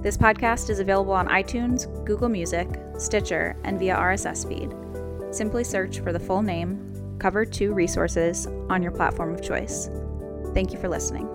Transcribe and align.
This 0.00 0.16
podcast 0.16 0.70
is 0.70 0.78
available 0.78 1.12
on 1.12 1.26
iTunes, 1.26 1.88
Google 2.04 2.28
Music, 2.28 2.68
Stitcher, 2.98 3.56
and 3.64 3.80
via 3.80 3.96
RSS 3.96 4.46
feed. 4.48 4.72
Simply 5.34 5.64
search 5.64 5.98
for 5.98 6.12
the 6.12 6.20
full 6.20 6.40
name, 6.40 7.16
Cover 7.18 7.44
2 7.44 7.74
Resources, 7.74 8.46
on 8.70 8.80
your 8.80 8.92
platform 8.92 9.34
of 9.34 9.42
choice. 9.42 9.90
Thank 10.54 10.72
you 10.72 10.78
for 10.78 10.88
listening. 10.88 11.26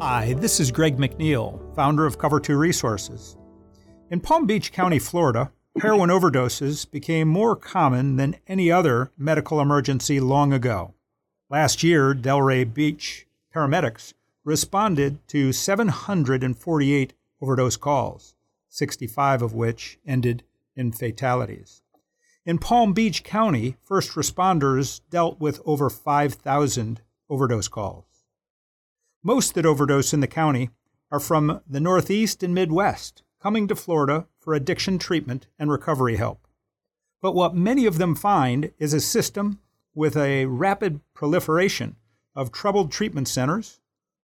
Hi, 0.00 0.32
this 0.32 0.58
is 0.58 0.72
Greg 0.72 0.96
McNeil, 0.96 1.72
founder 1.76 2.06
of 2.06 2.18
Cover 2.18 2.40
2 2.40 2.56
Resources. 2.56 3.36
In 4.10 4.18
Palm 4.18 4.44
Beach 4.44 4.72
County, 4.72 4.98
Florida, 4.98 5.52
heroin 5.80 6.10
overdoses 6.10 6.90
became 6.90 7.28
more 7.28 7.54
common 7.54 8.16
than 8.16 8.38
any 8.48 8.72
other 8.72 9.12
medical 9.16 9.60
emergency 9.60 10.18
long 10.18 10.52
ago. 10.52 10.94
Last 11.50 11.82
year, 11.82 12.14
Delray 12.14 12.72
Beach 12.72 13.26
paramedics 13.54 14.14
responded 14.44 15.26
to 15.28 15.52
748 15.52 17.12
overdose 17.40 17.76
calls, 17.76 18.34
65 18.68 19.42
of 19.42 19.52
which 19.52 19.98
ended 20.06 20.42
in 20.74 20.90
fatalities. 20.90 21.82
In 22.46 22.58
Palm 22.58 22.92
Beach 22.92 23.22
County, 23.22 23.76
first 23.82 24.12
responders 24.12 25.00
dealt 25.10 25.38
with 25.40 25.60
over 25.64 25.88
5,000 25.88 27.00
overdose 27.30 27.68
calls. 27.68 28.24
Most 29.22 29.54
that 29.54 29.66
overdose 29.66 30.12
in 30.12 30.20
the 30.20 30.26
county 30.26 30.70
are 31.10 31.20
from 31.20 31.60
the 31.66 31.80
Northeast 31.80 32.42
and 32.42 32.54
Midwest, 32.54 33.22
coming 33.40 33.68
to 33.68 33.74
Florida 33.74 34.26
for 34.38 34.54
addiction 34.54 34.98
treatment 34.98 35.46
and 35.58 35.70
recovery 35.70 36.16
help. 36.16 36.46
But 37.22 37.34
what 37.34 37.54
many 37.54 37.86
of 37.86 37.98
them 37.98 38.14
find 38.14 38.72
is 38.78 38.92
a 38.92 39.00
system 39.00 39.60
with 39.94 40.16
a 40.16 40.46
rapid 40.46 41.00
proliferation 41.14 41.96
of 42.34 42.50
troubled 42.50 42.90
treatment 42.90 43.28
centers, 43.28 43.80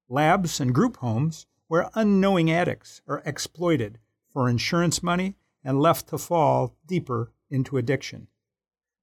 labs, 0.09 0.61
and 0.61 0.75
group 0.75 0.97
homes 0.99 1.47
where 1.69 1.91
unknowing 1.95 2.51
addicts 2.51 3.01
are 3.07 3.23
exploited 3.25 3.99
for 4.29 4.49
insurance 4.49 5.03
money 5.03 5.37
and 5.63 5.81
left 5.81 6.09
to 6.09 6.19
fall 6.19 6.75
deeper 6.87 7.33
into 7.49 7.77
addiction. 7.77 8.27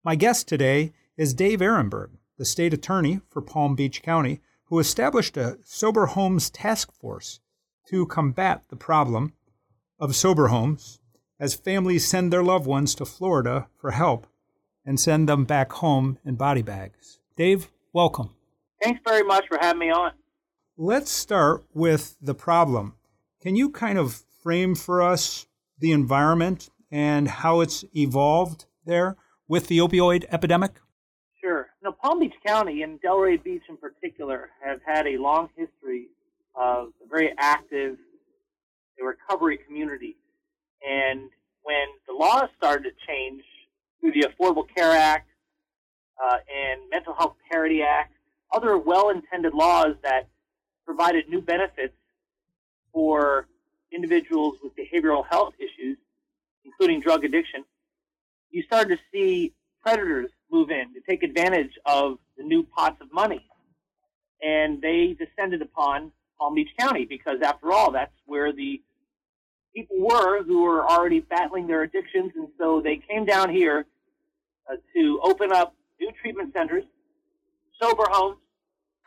My 0.04 0.16
guest 0.16 0.48
today 0.48 0.94
is 1.16 1.34
Dave 1.34 1.60
Aronberg, 1.60 2.10
the 2.38 2.46
state 2.46 2.74
attorney 2.74 3.22
for 3.30 3.42
Palm 3.42 3.76
Beach 3.76 4.02
County, 4.02 4.42
who 4.66 4.80
established 4.80 5.38
a 5.38 5.58
Sober 5.64 6.08
Homes 6.08 6.50
Task 6.50 6.92
Force 6.92 7.40
to 7.88 8.06
combat 8.06 8.64
the 8.70 8.76
problem 8.76 9.34
of 10.00 10.16
sober 10.16 10.48
homes 10.48 11.00
as 11.40 11.54
families 11.54 12.06
send 12.06 12.32
their 12.32 12.44
loved 12.44 12.68
ones 12.68 12.94
to 12.96 13.06
Florida 13.06 13.68
for 13.78 13.92
help 13.92 14.28
and 14.88 15.00
send 15.00 15.28
them 15.28 15.44
back 15.44 15.74
home 15.74 16.18
in 16.26 16.36
body 16.36 16.62
bags. 16.62 17.20
Dave, 17.36 17.70
welcome. 17.92 18.32
Thanks 18.82 19.02
very 19.06 19.24
much 19.24 19.46
for 19.50 19.60
having 19.62 19.80
me 19.80 19.92
on. 19.92 20.14
Let's 20.78 21.12
start 21.12 21.66
with 21.74 22.16
the 22.22 22.34
problem. 22.34 22.96
Can 23.42 23.56
you 23.56 23.70
kind 23.70 23.98
of 23.98 24.24
frame 24.42 24.76
for 24.76 25.02
us 25.02 25.46
the 25.78 25.92
environment 25.92 26.70
and 26.90 27.28
how 27.28 27.60
it's 27.60 27.84
evolved 27.94 28.66
there 28.86 29.18
with 29.48 29.68
the 29.68 29.80
opioid 29.80 30.24
epidemic? 30.32 30.80
Sure. 31.42 31.68
Now, 31.84 31.92
Palm 31.92 32.20
Beach 32.20 32.36
County 32.46 32.82
and 32.84 33.02
Delray 33.02 33.44
Beach 33.44 33.64
in 33.68 33.76
particular 33.76 34.50
have 34.64 34.80
had 34.86 35.06
a 35.06 35.18
long 35.18 35.50
history 35.58 36.08
of 36.56 36.88
a 37.04 37.10
very 37.10 37.34
active 37.38 37.98
recovery 39.00 39.60
community. 39.68 40.16
And 40.88 41.30
when 41.64 41.88
the 42.08 42.14
laws 42.14 42.50
started 42.58 42.84
to 42.84 42.92
change 43.06 43.44
through 44.00 44.12
the 44.12 44.28
Affordable 44.28 44.66
Care 44.76 44.92
Act 44.92 45.30
uh, 46.24 46.38
and 46.54 46.82
Mental 46.90 47.14
Health 47.14 47.36
Parity 47.52 47.82
Act, 47.82 48.14
other 48.54 48.78
well-intended 48.78 49.54
laws 49.54 49.96
that 50.04 50.28
provided 50.86 51.28
new 51.30 51.42
benefits 51.42 51.94
for 52.94 53.48
individuals 53.92 54.58
with 54.64 54.74
behavioral 54.76 55.26
health 55.30 55.54
issues, 55.60 55.98
including 56.66 57.02
drug 57.02 57.24
addiction, 57.24 57.64
you 58.52 58.64
started 58.64 58.98
to 58.98 59.02
see 59.12 59.54
predators 59.82 60.30
move 60.52 60.70
in 60.70 60.94
to 60.94 61.02
take 61.08 61.24
advantage 61.24 61.72
of 61.86 62.18
the 62.38 62.44
new 62.44 62.64
pots 62.64 62.98
of 63.02 63.12
money. 63.14 63.46
And 64.42 64.82
they 64.82 65.16
descended 65.18 65.62
upon 65.62 66.12
Palm 66.40 66.56
Beach 66.56 66.70
County 66.78 67.06
because, 67.06 67.40
after 67.42 67.72
all, 67.72 67.92
that's 67.92 68.14
where 68.26 68.54
the 68.54 68.82
people 69.78 69.98
were 70.00 70.44
who 70.44 70.64
were 70.64 70.84
already 70.84 71.20
battling 71.20 71.68
their 71.68 71.84
addictions, 71.84 72.32
and 72.36 72.48
so 72.60 72.82
they 72.84 73.00
came 73.08 73.26
down 73.26 73.48
here 73.48 73.86
uh, 74.68 74.76
to 74.96 75.20
open 75.24 75.52
up 75.52 75.76
new 76.00 76.10
treatment 76.20 76.52
centers, 76.52 76.84
sober 77.80 78.06
homes, 78.10 78.38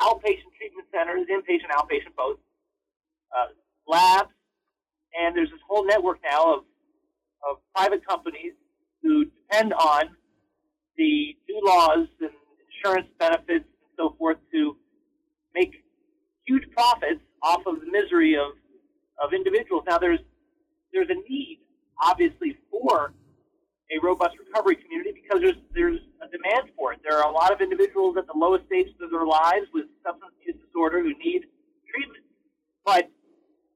outpatient 0.00 0.52
treatment 0.56 0.86
centers, 0.94 1.26
inpatient, 1.26 1.70
outpatient, 1.76 2.14
both, 2.16 2.38
uh, 3.36 3.46
labs, 3.88 4.30
and 5.20 5.36
there's 5.36 5.50
this 5.50 5.58
whole 5.68 5.84
network 5.84 6.18
now 6.22 6.54
of, 6.54 6.60
of 7.50 7.56
private 7.74 8.06
companies 8.06 8.52
who 9.02 9.24
depend 9.24 9.72
on 9.72 10.02
the 10.96 11.36
new 11.48 11.60
laws 11.64 12.06
and 12.20 12.30
insurance 12.70 13.08
benefits 13.18 13.64
and 13.64 13.90
so 13.98 14.14
forth 14.18 14.36
to 14.52 14.76
make 15.52 15.72
huge 16.46 16.62
profits 16.70 17.20
off 17.42 17.62
of 17.66 17.80
the 17.80 17.90
misery 17.90 18.36
of, 18.36 18.52
of 19.20 19.32
individuals. 19.32 19.82
Now, 19.88 19.98
there's 19.98 20.20
there's 20.92 21.08
a 21.10 21.18
need, 21.28 21.60
obviously, 22.02 22.56
for 22.70 23.12
a 23.90 23.98
robust 24.02 24.36
recovery 24.38 24.76
community 24.76 25.12
because 25.12 25.40
there's 25.42 25.60
there's 25.74 26.00
a 26.22 26.28
demand 26.28 26.70
for 26.76 26.92
it. 26.92 27.00
There 27.02 27.18
are 27.18 27.28
a 27.28 27.32
lot 27.32 27.52
of 27.52 27.60
individuals 27.60 28.16
at 28.16 28.26
the 28.26 28.36
lowest 28.36 28.66
stages 28.66 28.94
of 29.02 29.10
their 29.10 29.26
lives 29.26 29.66
with 29.74 29.86
substance 30.04 30.32
use 30.46 30.56
disorder 30.64 31.00
who 31.00 31.10
need 31.18 31.46
treatment. 31.90 32.24
But 32.84 33.10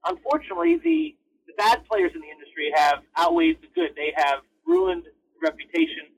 unfortunately, 0.05 0.79
the 0.83 1.15
the 1.47 1.53
bad 1.57 1.85
players 1.89 2.11
in 2.15 2.21
the 2.21 2.29
industry 2.29 2.71
have 2.75 2.99
outweighed 3.19 3.59
the 3.61 3.67
good. 3.75 3.91
They 3.95 4.13
have 4.15 4.39
ruined 4.65 5.03
the 5.03 5.39
reputation 5.41 6.11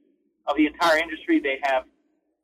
of 0.46 0.56
the 0.58 0.68
entire 0.68 0.98
industry. 0.98 1.40
They 1.40 1.60
have 1.64 1.84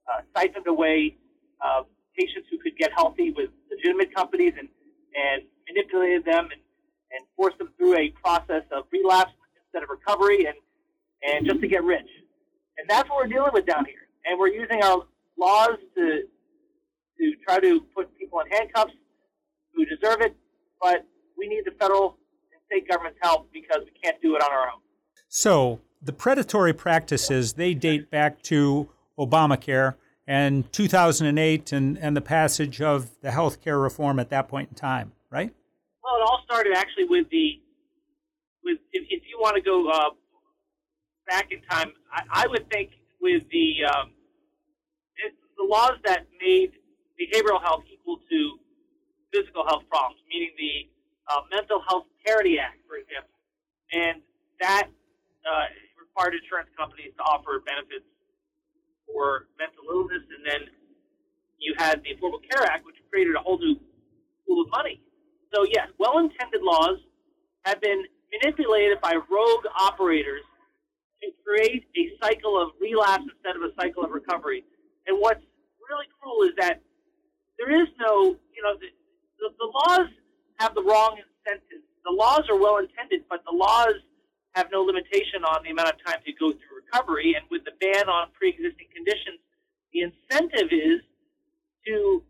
uh, 0.09 0.21
siphoned 0.35 0.67
away 0.67 1.15
uh, 1.61 1.83
patients 2.17 2.47
who 2.51 2.57
could 2.57 2.77
get 2.77 2.91
healthy 2.95 3.31
with 3.31 3.49
legitimate 3.69 4.13
companies 4.13 4.53
and 4.57 4.67
and 5.15 5.43
manipulated 5.67 6.25
them 6.25 6.49
and 6.51 7.25
force 7.35 7.53
them 7.57 7.69
through 7.77 7.95
a 7.97 8.13
process 8.33 8.63
of 8.71 8.85
relapse 8.91 9.31
instead 9.65 9.83
of 9.83 9.89
recovery 9.89 10.45
and, 10.45 10.55
and 11.23 11.45
just 11.45 11.61
to 11.61 11.67
get 11.67 11.83
rich. 11.83 12.07
And 12.77 12.89
that's 12.89 13.09
what 13.09 13.17
we're 13.17 13.27
dealing 13.27 13.51
with 13.53 13.65
down 13.65 13.85
here. 13.85 14.07
And 14.25 14.39
we're 14.39 14.47
using 14.47 14.81
our 14.83 15.03
laws 15.37 15.77
to, 15.95 16.21
to 17.19 17.31
try 17.45 17.59
to 17.59 17.81
put 17.95 18.15
people 18.17 18.39
in 18.39 18.51
handcuffs 18.51 18.93
who 19.75 19.85
deserve 19.85 20.21
it, 20.21 20.35
but 20.81 21.05
we 21.37 21.47
need 21.47 21.63
the 21.65 21.71
federal 21.79 22.17
and 22.51 22.61
state 22.67 22.89
government's 22.89 23.19
help 23.21 23.51
because 23.53 23.79
we 23.85 23.91
can't 24.01 24.21
do 24.21 24.35
it 24.35 24.41
on 24.41 24.51
our 24.51 24.67
own. 24.67 24.79
So 25.27 25.81
the 26.01 26.13
predatory 26.13 26.73
practices, 26.73 27.53
they 27.53 27.73
date 27.73 28.09
back 28.09 28.41
to 28.43 28.89
Obamacare 29.17 29.95
and 30.27 30.71
2008 30.71 31.71
and, 31.71 31.97
and 31.97 32.15
the 32.15 32.21
passage 32.21 32.81
of 32.81 33.09
the 33.21 33.31
health 33.31 33.61
care 33.61 33.79
reform 33.79 34.19
at 34.19 34.29
that 34.29 34.47
point 34.47 34.69
in 34.69 34.75
time, 34.75 35.11
right? 35.29 35.53
Well, 36.03 36.15
it 36.15 36.21
all 36.21 36.41
started 36.45 36.73
actually 36.75 37.05
with 37.05 37.29
the 37.29 37.59
with 38.63 38.79
if, 38.91 39.03
if 39.09 39.23
you 39.29 39.32
want 39.43 39.59
to 39.59 39.61
go 39.61 39.91
uh, 39.91 40.15
back 41.27 41.51
in 41.51 41.59
time, 41.67 41.91
I, 42.07 42.47
I 42.47 42.47
would 42.47 42.71
think 42.71 42.91
with 43.19 43.43
the 43.51 43.83
um, 43.83 44.15
it, 45.19 45.35
the 45.59 45.67
laws 45.67 45.99
that 46.07 46.23
made 46.39 46.71
behavioral 47.19 47.61
health 47.61 47.83
equal 47.91 48.23
to 48.31 48.39
physical 49.35 49.67
health 49.67 49.83
problems, 49.91 50.23
meaning 50.31 50.55
the 50.55 50.87
uh, 51.27 51.41
Mental 51.51 51.83
Health 51.87 52.07
Parity 52.25 52.55
Act, 52.57 52.79
for 52.87 52.95
example, 52.95 53.35
and 53.91 54.23
that 54.63 54.87
uh, 55.43 55.67
required 55.99 56.39
insurance 56.39 56.71
companies 56.79 57.11
to 57.19 57.23
offer 57.23 57.59
benefits 57.67 58.07
for 59.11 59.51
mental 59.59 59.83
illness, 59.91 60.23
and 60.23 60.41
then 60.47 60.61
you 61.59 61.75
had 61.77 61.99
the 62.07 62.15
Affordable 62.15 62.39
Care 62.47 62.63
Act, 62.63 62.85
which 62.85 62.95
created 63.11 63.35
a 63.35 63.39
whole 63.43 63.59
new 63.59 63.75
pool 64.47 64.63
of 64.63 64.69
money. 64.71 65.03
So 65.53 65.65
yes, 65.67 65.91
well-intended 65.99 66.63
laws 66.63 66.97
have 67.65 67.79
been 67.81 68.03
manipulated 68.33 68.99
by 69.01 69.13
rogue 69.13 69.65
operators 69.79 70.41
to 71.21 71.29
create 71.45 71.85
a 71.95 72.11
cycle 72.21 72.59
of 72.59 72.71
relapse 72.81 73.23
instead 73.23 73.55
of 73.55 73.61
a 73.63 73.73
cycle 73.79 74.03
of 74.03 74.11
recovery. 74.11 74.63
And 75.07 75.17
what's 75.19 75.43
really 75.89 76.07
cruel 76.19 76.43
is 76.43 76.55
that 76.57 76.81
there 77.57 77.71
is 77.71 77.87
no, 77.99 78.35
you 78.51 78.61
know, 78.63 78.75
the, 78.79 78.89
the, 79.39 79.49
the 79.59 79.69
laws 79.71 80.09
have 80.59 80.75
the 80.75 80.83
wrong 80.83 81.17
incentives. 81.19 81.85
The 82.03 82.11
laws 82.11 82.43
are 82.49 82.59
well 82.59 82.77
intended, 82.77 83.23
but 83.29 83.43
the 83.45 83.55
laws 83.55 83.95
have 84.55 84.67
no 84.71 84.81
limitation 84.81 85.43
on 85.45 85.63
the 85.63 85.71
amount 85.71 85.89
of 85.89 85.95
time 86.05 86.19
to 86.25 86.33
go 86.33 86.51
through 86.51 86.83
recovery. 86.85 87.35
And 87.35 87.45
with 87.49 87.63
the 87.63 87.71
ban 87.79 88.09
on 88.09 88.27
pre-existing 88.33 88.87
conditions, 88.93 89.39
the 89.93 90.01
incentive 90.01 90.69
is 90.71 91.01
to 91.87 92.23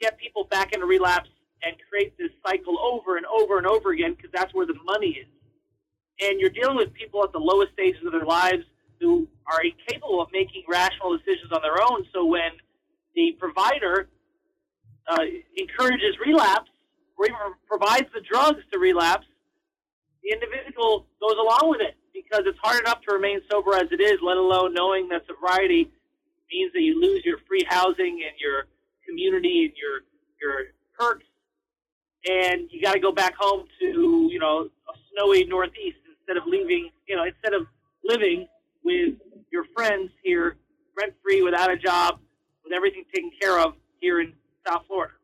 get 0.00 0.18
people 0.18 0.44
back 0.44 0.72
into 0.72 0.86
relapse 0.86 1.28
and 1.62 1.76
create 1.90 2.16
this 2.16 2.30
cycle 2.46 2.78
over 2.80 3.16
and 3.16 3.26
over 3.26 3.58
and 3.58 3.66
over 3.66 3.90
again 3.92 4.14
because 4.14 4.30
that's 4.32 4.54
where 4.54 4.66
the 4.66 4.78
money 4.84 5.18
is. 5.20 5.28
And 6.22 6.38
you're 6.38 6.50
dealing 6.50 6.76
with 6.76 6.92
people 6.92 7.24
at 7.24 7.32
the 7.32 7.38
lowest 7.38 7.72
stages 7.72 8.04
of 8.04 8.12
their 8.12 8.24
lives 8.24 8.64
who 9.00 9.26
are 9.46 9.60
incapable 9.64 10.20
of 10.20 10.28
making 10.32 10.64
rational 10.68 11.16
decisions 11.16 11.50
on 11.52 11.60
their 11.62 11.80
own. 11.82 12.04
So 12.12 12.26
when 12.26 12.52
the 13.14 13.36
provider 13.38 14.08
uh, 15.08 15.24
encourages 15.56 16.16
relapse 16.24 16.70
or 17.16 17.26
even 17.26 17.38
provides 17.66 18.06
the 18.14 18.20
drugs 18.20 18.60
to 18.72 18.78
relapse, 18.78 19.26
the 20.22 20.32
individual 20.32 21.06
goes 21.20 21.36
along 21.40 21.70
with 21.70 21.80
it 21.80 21.96
because 22.12 22.44
it's 22.46 22.58
hard 22.62 22.80
enough 22.80 23.00
to 23.08 23.14
remain 23.14 23.40
sober 23.50 23.74
as 23.74 23.88
it 23.90 24.00
is, 24.00 24.18
let 24.22 24.36
alone 24.36 24.74
knowing 24.74 25.08
that 25.08 25.22
sobriety 25.26 25.90
means 26.52 26.72
that 26.74 26.82
you 26.82 27.00
lose 27.00 27.24
your 27.24 27.38
free 27.48 27.64
housing 27.68 28.20
and 28.26 28.36
your 28.38 28.66
community 29.08 29.64
and 29.64 29.72
your 29.76 30.00
your 30.40 30.72
perks, 30.98 31.26
and 32.28 32.68
you 32.70 32.80
got 32.82 32.94
to 32.94 33.00
go 33.00 33.12
back 33.12 33.34
home 33.38 33.64
to 33.78 34.28
you 34.30 34.38
know 34.38 34.68
a 34.88 34.92
snowy 35.12 35.44
Northeast 35.44 35.98
instead 36.30 36.42
of 36.42 36.48
leaving 36.48 36.90
you 37.08 37.16
know 37.16 37.24
instead 37.24 37.54
of 37.54 37.66
living 38.04 38.46
with 38.84 39.14
your 39.50 39.64
friends 39.76 40.10
here 40.22 40.56
rent 40.96 41.12
free 41.22 41.42
without 41.42 41.70
a 41.70 41.76
job 41.76 42.18
with 42.64 42.72
everything 42.72 43.04
taken 43.14 43.30
care 43.40 43.58
of 43.58 43.74
here 44.00 44.20
in 44.20 44.32
South 44.66 44.82
Florida. 44.86 45.14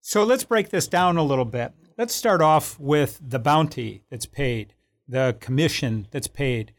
So 0.00 0.24
let's 0.24 0.44
break 0.44 0.70
this 0.70 0.86
down 0.86 1.16
a 1.16 1.22
little 1.22 1.44
bit. 1.44 1.72
Let's 1.96 2.14
start 2.14 2.40
off 2.40 2.78
with 2.78 3.20
the 3.26 3.38
bounty 3.38 4.04
that's 4.10 4.26
paid, 4.26 4.74
the 5.08 5.36
commission 5.40 6.06
that's 6.10 6.28
paid 6.28 6.72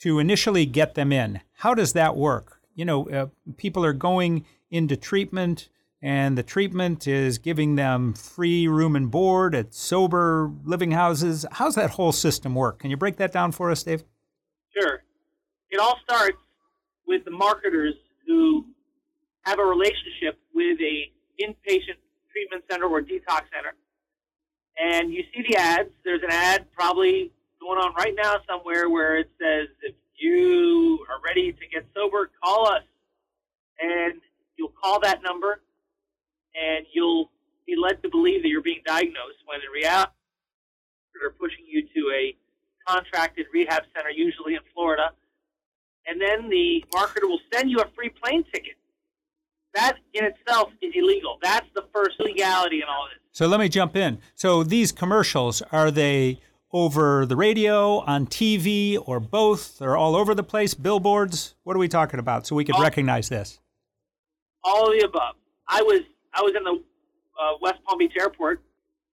to 0.00 0.18
initially 0.18 0.66
get 0.66 0.94
them 0.94 1.12
in. 1.12 1.40
How 1.58 1.74
does 1.74 1.92
that 1.92 2.16
work? 2.16 2.60
You 2.74 2.84
know, 2.84 3.08
uh, 3.08 3.26
people 3.56 3.84
are 3.84 3.92
going 3.92 4.44
into 4.70 4.96
treatment, 4.96 5.68
and 6.04 6.36
the 6.36 6.42
treatment 6.42 7.08
is 7.08 7.38
giving 7.38 7.76
them 7.76 8.12
free 8.12 8.68
room 8.68 8.94
and 8.94 9.10
board 9.10 9.54
at 9.54 9.72
sober 9.72 10.52
living 10.62 10.90
houses. 10.90 11.46
How's 11.52 11.76
that 11.76 11.92
whole 11.92 12.12
system 12.12 12.54
work? 12.54 12.80
Can 12.80 12.90
you 12.90 12.96
break 12.98 13.16
that 13.16 13.32
down 13.32 13.52
for 13.52 13.70
us, 13.70 13.82
Dave? 13.82 14.04
Sure. 14.78 15.02
It 15.70 15.80
all 15.80 15.98
starts 16.04 16.36
with 17.06 17.24
the 17.24 17.30
marketers 17.30 17.94
who 18.26 18.66
have 19.46 19.58
a 19.58 19.64
relationship 19.64 20.38
with 20.54 20.78
a 20.82 21.10
inpatient 21.42 21.96
treatment 22.30 22.64
center 22.70 22.84
or 22.84 23.00
detox 23.00 23.48
center 23.50 23.72
and 24.78 25.10
you 25.10 25.22
see 25.34 25.42
the 25.48 25.56
ads. 25.56 25.88
There's 26.04 26.22
an 26.22 26.30
ad 26.30 26.66
probably 26.76 27.32
going 27.60 27.78
on 27.78 27.94
right 27.94 28.14
now 28.14 28.36
somewhere 28.46 28.90
where 28.90 29.16
it 29.16 29.30
says, 29.40 29.68
if 29.80 29.94
you 30.18 30.98
are 31.08 31.16
ready 31.24 31.50
to 31.52 31.66
get 31.72 31.86
sober, 31.94 32.30
call 32.42 32.68
us. 32.68 32.82
And 33.80 34.20
you'll 34.58 34.74
call 34.82 35.00
that 35.00 35.22
number 35.22 35.60
and 36.54 36.86
you'll 36.92 37.30
be 37.66 37.74
led 37.76 38.02
to 38.02 38.08
believe 38.08 38.42
that 38.42 38.48
you're 38.48 38.62
being 38.62 38.82
diagnosed 38.86 39.38
when 39.46 39.60
in 39.60 39.70
reality 39.72 40.12
they're 41.20 41.30
pushing 41.30 41.64
you 41.66 41.82
to 41.82 42.12
a 42.14 42.36
contracted 42.86 43.46
rehab 43.52 43.82
center, 43.94 44.10
usually 44.10 44.54
in 44.54 44.60
Florida. 44.74 45.10
And 46.06 46.20
then 46.20 46.50
the 46.50 46.84
marketer 46.92 47.22
will 47.22 47.40
send 47.52 47.70
you 47.70 47.78
a 47.78 47.86
free 47.94 48.10
plane 48.10 48.44
ticket. 48.52 48.74
That 49.74 49.96
in 50.12 50.24
itself 50.24 50.70
is 50.82 50.92
illegal. 50.94 51.38
That's 51.42 51.66
the 51.74 51.84
first 51.92 52.20
legality 52.20 52.76
in 52.76 52.84
all 52.88 53.06
this. 53.10 53.20
So 53.32 53.46
let 53.46 53.58
me 53.58 53.68
jump 53.68 53.96
in. 53.96 54.18
So 54.34 54.62
these 54.62 54.92
commercials, 54.92 55.62
are 55.72 55.90
they 55.90 56.40
over 56.72 57.24
the 57.24 57.36
radio, 57.36 58.00
on 58.00 58.26
TV, 58.26 58.98
or 59.04 59.18
both, 59.18 59.78
They're 59.78 59.96
all 59.96 60.14
over 60.14 60.34
the 60.34 60.42
place, 60.42 60.74
billboards? 60.74 61.54
What 61.64 61.74
are 61.74 61.78
we 61.78 61.88
talking 61.88 62.20
about 62.20 62.46
so 62.46 62.54
we 62.54 62.64
could 62.64 62.74
all, 62.74 62.82
recognize 62.82 63.28
this? 63.28 63.60
All 64.62 64.86
of 64.86 64.98
the 64.98 65.04
above. 65.06 65.36
I 65.68 65.82
was 65.82 66.02
I 66.34 66.42
was 66.42 66.52
in 66.56 66.64
the 66.64 66.82
uh, 67.40 67.54
West 67.60 67.78
Palm 67.86 67.98
Beach 67.98 68.14
Airport. 68.18 68.60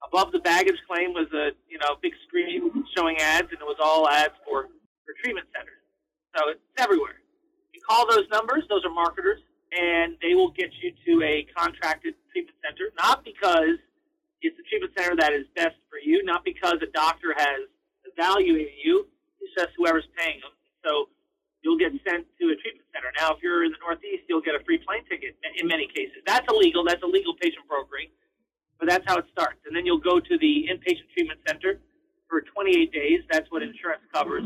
Above 0.04 0.32
the 0.32 0.40
baggage 0.40 0.78
claim 0.90 1.14
was 1.14 1.28
a 1.34 1.52
you 1.70 1.78
know 1.78 1.96
big 2.02 2.14
screen 2.28 2.72
showing 2.98 3.18
ads, 3.18 3.48
and 3.52 3.62
it 3.62 3.66
was 3.66 3.78
all 3.80 4.10
ads 4.10 4.34
for 4.46 4.68
for 5.06 5.14
treatment 5.24 5.48
centers. 5.56 5.82
So 6.36 6.50
it's 6.50 6.60
everywhere. 6.78 7.22
You 7.74 7.82
call 7.88 8.10
those 8.10 8.26
numbers; 8.32 8.64
those 8.70 8.84
are 8.84 8.90
marketers, 8.90 9.40
and 9.72 10.18
they 10.22 10.34
will 10.34 10.52
get 10.52 10.72
you 10.82 10.92
to 11.06 11.26
a 11.26 11.46
contracted 11.56 12.16
treatment 12.32 12.58
center. 12.66 12.92
Not 12.98 13.24
because 13.24 13.78
it's 14.42 14.58
a 14.58 14.64
treatment 14.70 14.94
center 14.98 15.16
that 15.18 15.34
is 15.34 15.46
best 15.56 15.78
for 15.90 16.00
you, 16.04 16.24
not 16.24 16.44
because 16.44 16.76
a 16.82 16.90
doctor 16.92 17.36
has 17.38 17.70
evaluated 18.06 18.74
you. 18.84 19.08
It's 19.40 19.54
just 19.54 19.70
whoever's 19.78 20.08
paying 20.18 20.42
them. 20.42 20.52
So 20.84 21.10
you'll 21.62 21.78
get 21.78 21.92
sent 22.06 22.26
to 22.40 22.44
a 22.50 22.56
treatment 22.58 22.88
center. 22.94 23.10
Now, 23.18 23.34
if 23.34 23.42
you're 23.42 23.64
in 23.64 23.72
the 23.72 23.82
Northeast, 23.82 24.26
you'll 24.28 24.42
get 24.42 24.56
a 24.56 24.64
free 24.66 24.78
plane 24.78 25.06
ticket 25.10 25.38
in 25.58 25.68
many 25.68 25.88
cases. 25.88 26.22
That's 26.26 26.46
illegal. 26.50 26.84
That's 26.86 27.02
illegal 27.04 27.34
patient 27.42 27.66
brokering. 27.68 28.10
But 28.80 28.90
that's 28.90 29.06
how 29.06 29.18
it 29.18 29.26
starts. 29.32 29.62
And 29.66 29.76
then 29.76 29.86
you'll 29.86 30.02
go 30.02 30.20
to 30.20 30.38
the 30.38 30.66
inpatient 30.70 31.10
treatment 31.14 31.40
center 31.48 31.80
for 32.28 32.42
28 32.42 32.92
days. 32.92 33.22
That's 33.30 33.50
what 33.52 33.62
insurance 33.62 34.02
covers. 34.14 34.44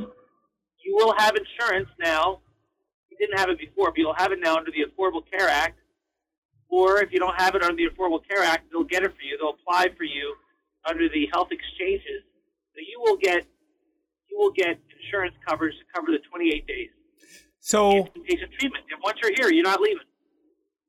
You 0.83 0.95
will 0.95 1.15
have 1.17 1.35
insurance 1.35 1.89
now. 2.03 2.41
You 3.09 3.18
didn't 3.18 3.39
have 3.39 3.50
it 3.50 3.57
before, 3.57 3.91
but 3.91 3.97
you'll 3.97 4.19
have 4.19 4.31
it 4.33 4.39
now 4.44 4.57
under 4.57 4.71
the 4.71 4.83
Affordable 4.83 5.23
Care 5.31 5.47
Act 5.47 5.79
or 6.69 7.01
if 7.01 7.11
you 7.11 7.19
don't 7.19 7.39
have 7.39 7.56
it 7.56 7.63
under 7.63 7.75
the 7.75 7.89
Affordable 7.89 8.19
Care 8.27 8.44
Act, 8.44 8.71
they'll 8.71 8.83
get 8.83 9.03
it 9.03 9.15
for 9.15 9.21
you. 9.21 9.38
They'll 9.39 9.56
apply 9.56 9.95
for 9.97 10.03
you 10.03 10.35
under 10.87 11.07
the 11.09 11.28
health 11.31 11.49
exchanges. 11.51 12.23
So 12.73 12.80
you 12.80 12.99
will 12.99 13.18
get 13.18 13.45
you 14.30 14.37
will 14.37 14.51
get 14.51 14.78
insurance 15.01 15.35
coverage 15.47 15.75
to 15.78 15.85
cover 15.95 16.11
the 16.11 16.19
28 16.30 16.68
days. 16.68 16.90
So 17.66 18.04
patient 18.30 18.52
treatment. 18.60 18.86
And 18.92 19.02
once 19.04 19.18
you're 19.24 19.34
here, 19.36 19.52
you're 19.52 19.64
not 19.64 19.81
leaving. 19.81 20.06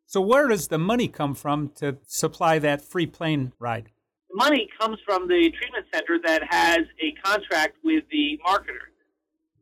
So 0.04 0.20
where 0.20 0.46
does 0.46 0.68
the 0.68 0.76
money 0.76 1.08
come 1.08 1.34
from 1.34 1.70
to 1.76 1.96
supply 2.06 2.58
that 2.58 2.82
free 2.82 3.06
plane 3.06 3.52
ride? 3.58 3.88
The 4.28 4.36
money 4.36 4.68
comes 4.78 4.98
from 5.06 5.26
the 5.26 5.50
treatment 5.56 5.86
center 5.90 6.18
that 6.26 6.42
has 6.50 6.80
a 7.00 7.12
contract 7.24 7.78
with 7.82 8.04
the 8.10 8.38
marketer. 8.46 8.92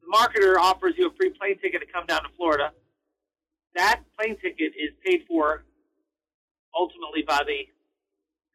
The 0.02 0.10
marketer 0.12 0.58
offers 0.58 0.94
you 0.98 1.06
a 1.06 1.14
free 1.14 1.30
plane 1.30 1.56
ticket 1.62 1.82
to 1.82 1.86
come 1.86 2.04
down 2.06 2.24
to 2.24 2.30
Florida. 2.36 2.72
That 3.76 4.00
plane 4.18 4.36
ticket 4.42 4.72
is 4.74 4.90
paid 5.06 5.22
for 5.28 5.62
ultimately 6.76 7.22
by 7.22 7.42
the 7.46 7.62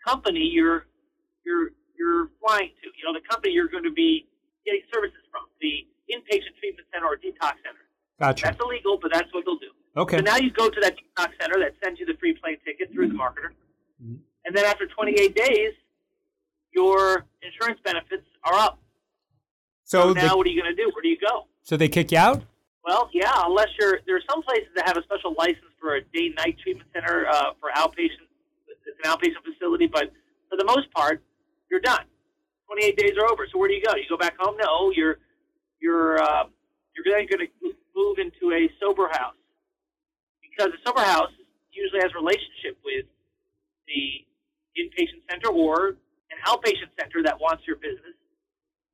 company 0.05 0.43
you're 0.43 0.85
you're 1.45 1.69
you're 1.97 2.27
flying 2.45 2.71
to. 2.83 2.89
You 2.91 3.07
know, 3.07 3.17
the 3.17 3.25
company 3.25 3.53
you're 3.53 3.69
going 3.69 3.85
to 3.85 3.95
be 3.95 4.27
getting 4.65 4.81
services 4.93 5.23
from, 5.31 5.47
the 5.61 5.87
inpatient 6.11 6.59
treatment 6.59 6.87
center 6.91 7.07
or 7.07 7.15
detox 7.15 7.55
center. 7.63 7.88
Gotcha. 8.19 8.45
That's 8.45 8.59
illegal, 8.63 8.99
but 9.01 9.11
that's 9.13 9.33
what 9.33 9.45
they'll 9.45 9.57
do. 9.57 9.71
Okay. 9.97 10.17
So 10.17 10.23
now 10.23 10.37
you 10.37 10.51
go 10.51 10.69
to 10.69 10.79
that 10.81 10.95
detox 10.95 11.29
center 11.39 11.59
that 11.59 11.73
sends 11.83 11.99
you 11.99 12.05
the 12.05 12.15
free 12.19 12.33
plane 12.33 12.57
ticket 12.65 12.91
through 12.93 13.07
the 13.07 13.13
marketer, 13.13 13.55
mm-hmm. 14.03 14.15
and 14.45 14.55
then 14.55 14.65
after 14.65 14.85
28 14.87 15.35
days, 15.35 15.73
your 16.73 17.25
insurance 17.41 17.79
benefits 17.83 18.25
are 18.43 18.53
up. 18.53 18.79
So, 19.83 20.13
so 20.13 20.13
now, 20.13 20.37
what 20.37 20.45
are 20.45 20.49
you 20.49 20.61
going 20.61 20.75
to 20.75 20.81
do? 20.81 20.91
Where 20.93 21.01
do 21.01 21.09
you 21.09 21.17
go? 21.17 21.47
So 21.63 21.77
they 21.77 21.87
kick 21.87 22.11
you 22.11 22.17
out? 22.17 22.43
Well, 22.85 23.09
yeah, 23.13 23.33
unless 23.45 23.69
you're 23.79 23.99
there 24.05 24.15
are 24.15 24.27
some 24.29 24.41
places 24.43 24.69
that 24.75 24.87
have 24.87 24.97
a 24.97 25.03
special 25.03 25.33
license 25.37 25.73
for 25.79 25.95
a 25.95 26.01
day 26.01 26.33
night 26.37 26.57
treatment 26.61 26.89
center 26.93 27.27
uh, 27.27 27.53
for 27.59 27.69
outpatient. 27.75 28.27
It's 28.67 28.97
an 29.03 29.11
outpatient 29.11 29.43
facility, 29.45 29.87
but 29.87 30.11
for 30.49 30.57
the 30.57 30.65
most 30.65 30.91
part, 30.93 31.21
you're 31.69 31.79
done. 31.79 32.05
28 32.67 32.97
days 32.97 33.11
are 33.17 33.31
over. 33.31 33.47
So 33.51 33.59
where 33.59 33.67
do 33.67 33.75
you 33.75 33.83
go? 33.83 33.95
You 33.95 34.03
go 34.09 34.17
back 34.17 34.35
home? 34.39 34.55
No, 34.61 34.91
you're 34.91 35.17
you're 35.79 36.21
uh, 36.21 36.43
you're 36.95 37.05
then 37.05 37.27
going 37.29 37.47
to 37.47 37.73
move 37.99 38.17
into 38.17 38.55
a 38.55 38.71
sober 38.79 39.09
house 39.11 39.35
because 40.39 40.71
a 40.71 40.79
sober 40.87 41.03
house 41.03 41.31
usually 41.71 41.99
has 41.99 42.11
a 42.15 42.19
relationship 42.19 42.79
with 42.87 43.05
the 43.87 44.23
inpatient 44.79 45.19
center 45.29 45.51
or 45.51 45.99
an 46.31 46.39
outpatient 46.47 46.91
center 46.99 47.21
that 47.23 47.35
wants 47.39 47.63
your 47.67 47.75
business. 47.75 48.15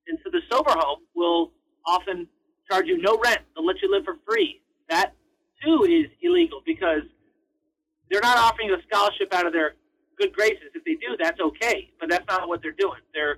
And 0.07 0.17
so 0.23 0.29
the 0.31 0.41
sober 0.49 0.71
home 0.71 1.05
will 1.15 1.51
often 1.85 2.27
charge 2.69 2.85
you 2.87 2.97
no 3.01 3.17
rent. 3.23 3.41
They'll 3.55 3.65
let 3.65 3.81
you 3.81 3.91
live 3.91 4.05
for 4.05 4.17
free. 4.27 4.61
That 4.89 5.13
too 5.63 5.85
is 5.85 6.09
illegal 6.21 6.61
because 6.65 7.05
they're 8.09 8.21
not 8.21 8.37
offering 8.37 8.69
you 8.69 8.75
a 8.75 8.81
scholarship 8.89 9.33
out 9.33 9.45
of 9.45 9.53
their 9.53 9.75
good 10.17 10.33
graces. 10.33 10.73
If 10.73 10.83
they 10.83 10.93
do, 10.93 11.17
that's 11.19 11.39
okay, 11.39 11.91
but 11.99 12.09
that's 12.09 12.25
not 12.27 12.47
what 12.47 12.61
they're 12.61 12.77
doing. 12.77 12.99
They're 13.13 13.37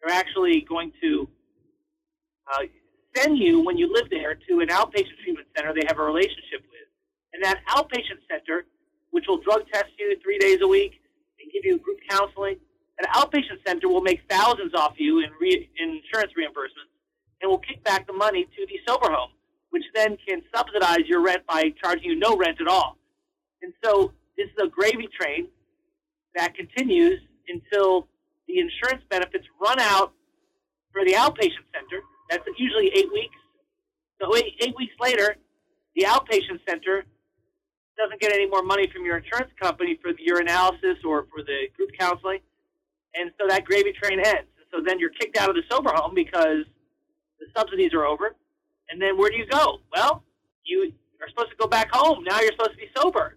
they're 0.00 0.14
actually 0.14 0.64
going 0.68 0.92
to 1.02 1.28
uh, 2.52 2.66
send 3.16 3.38
you 3.38 3.64
when 3.64 3.76
you 3.76 3.92
live 3.92 4.08
there 4.10 4.34
to 4.34 4.60
an 4.60 4.68
outpatient 4.68 5.16
treatment 5.22 5.48
center 5.56 5.72
they 5.72 5.86
have 5.86 5.98
a 5.98 6.02
relationship 6.02 6.62
with. 6.70 6.86
And 7.32 7.42
that 7.44 7.60
outpatient 7.68 8.20
center, 8.30 8.66
which 9.10 9.24
will 9.28 9.38
drug 9.38 9.62
test 9.72 9.90
you 9.98 10.16
three 10.22 10.38
days 10.38 10.58
a 10.62 10.68
week 10.68 11.00
and 11.40 11.50
give 11.52 11.64
you 11.64 11.78
group 11.78 11.98
counseling, 12.08 12.56
an 12.98 13.06
outpatient 13.14 13.60
center 13.66 13.88
will 13.88 14.00
make 14.00 14.20
thousands 14.28 14.72
off 14.74 14.94
you 14.96 15.20
in, 15.20 15.30
re- 15.40 15.68
in 15.78 16.00
insurance 16.02 16.32
reimbursements 16.38 16.92
and 17.42 17.50
will 17.50 17.58
kick 17.58 17.82
back 17.84 18.06
the 18.06 18.12
money 18.12 18.44
to 18.44 18.66
the 18.66 18.78
sober 18.88 19.10
home, 19.10 19.30
which 19.70 19.84
then 19.94 20.16
can 20.26 20.42
subsidize 20.54 21.06
your 21.06 21.20
rent 21.20 21.42
by 21.46 21.72
charging 21.82 22.04
you 22.10 22.18
no 22.18 22.36
rent 22.36 22.60
at 22.60 22.68
all. 22.68 22.96
And 23.62 23.72
so 23.84 24.12
this 24.36 24.46
is 24.46 24.64
a 24.64 24.68
gravy 24.68 25.08
train 25.18 25.48
that 26.34 26.54
continues 26.54 27.20
until 27.48 28.08
the 28.48 28.58
insurance 28.58 29.02
benefits 29.10 29.46
run 29.60 29.78
out 29.80 30.12
for 30.92 31.04
the 31.04 31.12
outpatient 31.12 31.66
center. 31.74 32.02
That's 32.30 32.44
usually 32.56 32.90
eight 32.94 33.12
weeks. 33.12 33.36
So 34.20 34.34
eight, 34.36 34.54
eight 34.60 34.74
weeks 34.76 34.94
later, 35.00 35.36
the 35.94 36.04
outpatient 36.04 36.60
center 36.68 37.04
doesn't 37.96 38.20
get 38.20 38.32
any 38.32 38.46
more 38.46 38.62
money 38.62 38.88
from 38.92 39.04
your 39.04 39.18
insurance 39.18 39.50
company 39.60 39.98
for 40.02 40.12
your 40.18 40.40
analysis 40.40 40.96
or 41.04 41.26
for 41.32 41.42
the 41.42 41.68
group 41.76 41.90
counseling. 41.98 42.40
And 43.14 43.30
so 43.40 43.46
that 43.48 43.64
gravy 43.64 43.92
train 43.92 44.20
ends. 44.20 44.48
So 44.70 44.82
then 44.84 44.98
you're 44.98 45.10
kicked 45.10 45.38
out 45.38 45.48
of 45.48 45.56
the 45.56 45.62
sober 45.70 45.90
home 45.94 46.14
because 46.14 46.64
the 47.40 47.46
subsidies 47.56 47.94
are 47.94 48.04
over. 48.04 48.34
And 48.90 49.00
then 49.00 49.16
where 49.16 49.30
do 49.30 49.36
you 49.36 49.46
go? 49.46 49.78
Well, 49.94 50.22
you 50.64 50.92
are 51.20 51.28
supposed 51.30 51.50
to 51.50 51.56
go 51.56 51.66
back 51.66 51.88
home. 51.92 52.24
Now 52.24 52.40
you're 52.40 52.52
supposed 52.52 52.72
to 52.72 52.76
be 52.76 52.90
sober. 52.96 53.36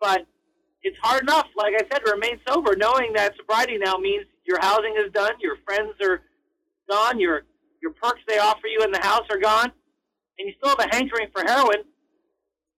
But 0.00 0.26
it's 0.82 0.96
hard 1.02 1.22
enough, 1.22 1.46
like 1.56 1.74
I 1.74 1.82
said, 1.90 2.04
to 2.04 2.12
remain 2.12 2.40
sober, 2.46 2.74
knowing 2.76 3.12
that 3.14 3.34
sobriety 3.36 3.78
now 3.78 3.96
means 3.96 4.26
your 4.44 4.58
housing 4.60 4.94
is 4.96 5.12
done, 5.12 5.32
your 5.40 5.56
friends 5.64 5.94
are 6.02 6.22
gone, 6.88 7.20
your 7.20 7.42
your 7.82 7.92
perks 7.92 8.20
they 8.26 8.38
offer 8.38 8.66
you 8.66 8.82
in 8.84 8.92
the 8.92 9.00
house 9.00 9.26
are 9.30 9.38
gone, 9.38 9.72
and 10.38 10.48
you 10.48 10.54
still 10.56 10.70
have 10.70 10.78
a 10.78 10.94
hankering 10.94 11.28
for 11.32 11.42
heroin. 11.44 11.84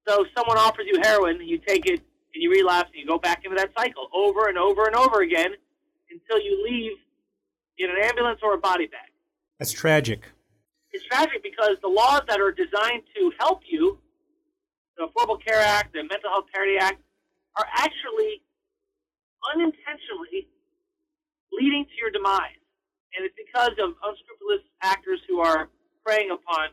So 0.09 0.25
someone 0.37 0.59
offers 0.59 0.87
you 0.91 1.01
heroin, 1.03 1.41
you 1.47 1.59
take 1.59 1.87
it 1.87 2.01
and 2.35 2.43
you 2.43 2.51
relapse 2.51 2.91
and 2.93 3.01
you 3.01 3.07
go 3.07 3.19
back 3.19 3.45
into 3.45 3.57
that 3.57 3.71
cycle 3.79 4.09
over 4.15 4.49
and 4.49 4.59
over 4.59 4.87
and 4.87 4.97
over 4.97 5.23
again 5.23 5.51
until 6.11 6.45
you 6.45 6.65
leave 6.65 6.93
in 7.79 7.91
an 7.91 7.97
ambulance 8.03 8.41
or 8.43 8.55
a 8.55 8.59
body 8.59 8.87
bag. 8.87 9.11
That's 9.59 9.73
tragic. 9.73 10.25
It's 10.93 11.05
tragic 11.07 11.43
because 11.43 11.77
the 11.83 11.89
laws 11.89 12.23
that 12.29 12.41
are 12.41 12.53
designed 12.53 13.03
to 13.17 13.33
help 13.39 13.63
you, 13.69 13.99
the 14.97 15.07
Affordable 15.07 15.43
Care 15.45 15.61
Act, 15.61 15.93
the 15.93 16.03
Mental 16.03 16.31
Health 16.31 16.47
Parity 16.53 16.77
Act, 16.79 17.01
are 17.57 17.67
actually 17.77 18.43
unintentionally 19.55 20.49
leading 21.53 21.85
to 21.85 21.93
your 21.99 22.11
demise. 22.11 22.64
And 23.17 23.25
it's 23.25 23.35
because 23.39 23.73
of 23.79 23.95
unscrupulous 24.03 24.67
actors 24.83 25.21
who 25.29 25.41
are 25.41 25.69
preying 26.05 26.31
upon 26.31 26.69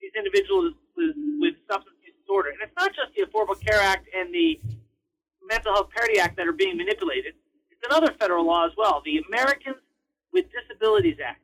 these 0.00 0.12
individuals 0.16 0.74
with, 0.96 1.14
with 1.38 1.54
substance 1.70 1.96
use 2.06 2.14
disorder. 2.22 2.50
And 2.50 2.58
it's 2.62 2.76
not 2.78 2.94
just 2.94 3.10
the 3.16 3.26
Affordable 3.26 3.58
Care 3.60 3.80
Act 3.80 4.08
and 4.14 4.32
the 4.32 4.60
Mental 5.48 5.74
Health 5.74 5.90
Parity 5.90 6.18
Act 6.18 6.36
that 6.36 6.46
are 6.46 6.52
being 6.52 6.76
manipulated. 6.76 7.34
It's 7.70 7.82
another 7.90 8.14
federal 8.18 8.46
law 8.46 8.66
as 8.66 8.72
well, 8.76 9.02
the 9.04 9.22
Americans 9.28 9.82
with 10.32 10.46
Disabilities 10.54 11.18
Act, 11.24 11.42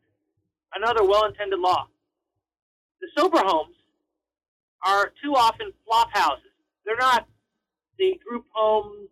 another 0.74 1.04
well-intended 1.04 1.58
law. 1.58 1.88
The 3.00 3.08
sober 3.16 3.38
homes 3.38 3.74
are 4.86 5.12
too 5.22 5.34
often 5.34 5.72
flop 5.84 6.08
houses. 6.12 6.54
They're 6.86 6.96
not 6.96 7.26
the 7.98 8.18
group 8.26 8.46
home, 8.52 9.08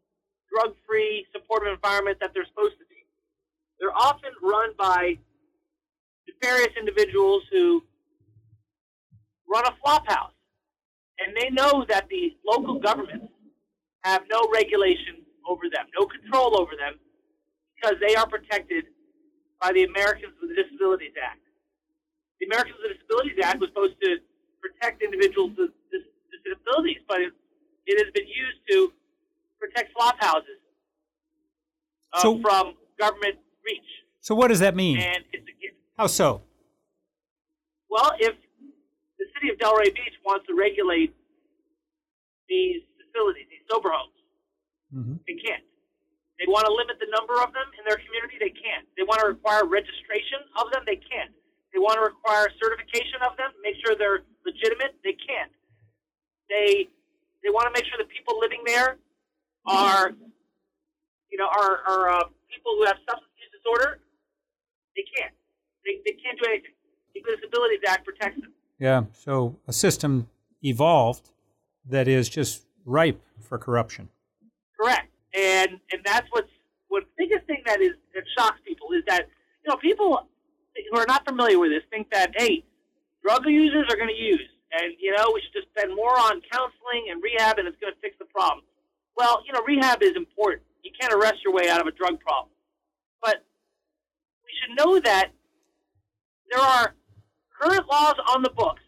drug-free, 0.51 1.27
supportive 1.33 1.75
environment 1.75 2.19
that 2.21 2.33
they're 2.33 2.47
supposed 2.47 2.79
to. 2.79 2.86
They're 3.81 3.95
often 3.95 4.31
run 4.43 4.71
by 4.79 5.19
nefarious 6.29 6.73
individuals 6.79 7.43
who 7.51 7.83
run 9.49 9.65
a 9.67 9.75
flop 9.83 10.07
house. 10.09 10.33
And 11.19 11.35
they 11.37 11.51
know 11.51 11.85
that 11.89 12.09
the 12.09 12.37
local 12.47 12.79
governments 12.79 13.33
have 14.03 14.23
no 14.31 14.49
regulation 14.53 15.25
over 15.49 15.65
them, 15.73 15.87
no 15.99 16.07
control 16.07 16.61
over 16.61 16.73
them, 16.77 16.99
because 17.75 17.97
they 18.07 18.15
are 18.15 18.27
protected 18.27 18.85
by 19.61 19.73
the 19.73 19.85
Americans 19.85 20.35
with 20.41 20.55
Disabilities 20.55 21.15
Act. 21.23 21.41
The 22.41 22.47
Americans 22.47 22.77
with 22.83 22.99
Disabilities 22.99 23.39
Act 23.43 23.61
was 23.61 23.71
supposed 23.71 23.97
to 24.03 24.19
protect 24.61 25.03
individuals 25.03 25.53
with 25.57 25.71
disabilities, 26.45 27.01
but 27.09 27.21
it, 27.21 27.33
it 27.87 28.05
has 28.05 28.13
been 28.13 28.29
used 28.29 28.61
to 28.71 28.93
protect 29.59 29.93
flop 29.93 30.17
houses 30.21 30.61
uh, 32.13 32.21
so, 32.21 32.41
from 32.41 32.75
government 32.99 33.37
reach. 33.67 33.91
So 34.21 34.35
what 34.35 34.49
does 34.49 34.61
that 34.61 34.75
mean? 34.75 34.99
And 34.99 35.25
it's 35.33 35.47
a, 35.47 35.75
How 35.99 36.07
so? 36.07 36.43
Well, 37.91 38.13
if 38.19 38.35
the 39.19 39.27
city 39.35 39.51
of 39.51 39.59
Delray 39.59 39.95
Beach 39.95 40.17
wants 40.25 40.47
to 40.47 40.55
regulate 40.55 41.15
these 42.49 42.83
facilities, 42.99 43.47
these 43.51 43.65
sober 43.71 43.91
homes. 43.91 44.15
Mm-hmm. 44.95 45.17
They 45.27 45.37
can't. 45.43 45.63
They 46.39 46.47
want 46.47 46.69
to 46.69 46.73
limit 46.73 47.01
the 47.01 47.09
number 47.11 47.41
of 47.41 47.51
them 47.57 47.65
in 47.81 47.83
their 47.89 47.97
community. 47.97 48.37
They 48.39 48.53
can't. 48.53 48.85
They 48.95 49.03
want 49.03 49.25
to 49.25 49.27
require 49.27 49.65
registration 49.65 50.45
of 50.61 50.71
them. 50.71 50.85
They 50.85 51.01
can't. 51.01 51.33
They 51.73 51.81
want 51.81 51.97
to 51.97 52.05
require 52.05 52.49
certification 52.61 53.25
of 53.25 53.37
them. 53.41 53.51
Make 53.65 53.77
sure 53.81 53.97
they're 53.97 54.25
legitimate. 54.45 54.97
They 55.03 55.17
can't. 55.17 55.53
They 56.49 56.89
they 57.43 57.51
want 57.51 57.67
to 57.69 57.75
make 57.75 57.89
sure 57.89 57.99
the 57.99 58.09
people 58.09 58.39
living 58.39 58.63
there 58.65 58.99
are, 59.67 60.13
you 61.33 61.39
know, 61.41 61.49
are 61.49 61.83
are 61.89 62.05
uh, 62.21 62.25
people 62.53 62.77
who 62.79 62.85
have 62.85 63.01
substance 63.09 63.36
disorder. 63.67 64.01
They 64.97 65.05
can't. 65.17 65.33
They, 65.85 66.01
they 66.05 66.17
can't 66.23 66.39
do 66.39 66.49
anything. 66.49 66.73
The 67.15 67.21
Disabilities 67.37 67.81
Act 67.89 68.05
protects 68.05 68.41
them. 68.41 68.53
Yeah. 68.79 69.05
So 69.13 69.57
a 69.67 69.73
system 69.73 70.29
evolved 70.63 71.31
that 71.89 72.09
is 72.09 72.29
just 72.29 72.67
ripe 72.85 73.21
for 73.41 73.59
corruption. 73.59 74.09
Correct. 74.79 75.09
And 75.35 75.81
and 75.93 76.03
that's 76.05 76.27
what's 76.31 76.51
what 76.89 77.05
the 77.05 77.25
biggest 77.25 77.47
thing 77.47 77.63
that 77.67 77.81
is 77.81 77.93
that 78.15 78.25
shocks 78.37 78.59
people 78.67 78.89
is 78.93 79.03
that 79.07 79.29
you 79.65 79.71
know 79.71 79.77
people 79.77 80.27
who 80.91 80.99
are 80.99 81.07
not 81.07 81.27
familiar 81.27 81.59
with 81.59 81.71
this 81.71 81.83
think 81.91 82.11
that 82.11 82.33
hey, 82.37 82.65
drug 83.23 83.47
users 83.47 83.87
are 83.91 83.97
going 83.97 84.09
to 84.09 84.23
use, 84.23 84.49
and 84.73 84.95
you 84.99 85.15
know 85.15 85.31
we 85.35 85.41
should 85.41 85.53
just 85.53 85.69
spend 85.77 85.95
more 85.95 86.19
on 86.19 86.41
counseling 86.53 87.09
and 87.11 87.23
rehab, 87.23 87.59
and 87.59 87.69
it's 87.69 87.77
going 87.81 87.93
to 87.93 88.01
fix 88.01 88.17
the 88.19 88.27
problem. 88.27 88.65
Well, 89.17 89.43
you 89.47 89.53
know 89.53 89.61
rehab 89.67 90.03
is 90.03 90.17
important. 90.17 90.63
You 90.83 90.91
can't 90.99 91.13
arrest 91.13 91.37
your 91.45 91.53
way 91.53 91.69
out 91.69 91.81
of 91.81 91.87
a 91.87 91.93
drug 91.93 92.21
problem, 92.21 92.53
but 93.23 93.45
should 94.59 94.77
know 94.77 95.01
that 95.01 95.31
there 96.51 96.61
are 96.61 96.95
current 97.61 97.87
laws 97.89 98.15
on 98.33 98.43
the 98.43 98.51
books 98.51 98.83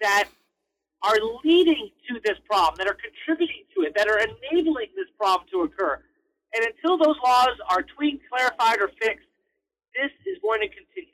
that 0.00 0.28
are 1.02 1.16
leading 1.44 1.90
to 2.08 2.20
this 2.24 2.38
problem, 2.46 2.74
that 2.78 2.86
are 2.86 2.96
contributing 2.96 3.64
to 3.74 3.82
it, 3.86 3.94
that 3.96 4.08
are 4.08 4.18
enabling 4.18 4.88
this 4.96 5.06
problem 5.18 5.46
to 5.52 5.62
occur. 5.62 6.02
And 6.54 6.66
until 6.66 6.96
those 6.96 7.16
laws 7.24 7.56
are 7.68 7.82
tweaked, 7.82 8.24
clarified, 8.30 8.80
or 8.80 8.88
fixed, 9.00 9.26
this 9.94 10.10
is 10.26 10.38
going 10.42 10.60
to 10.60 10.68
continue. 10.68 11.12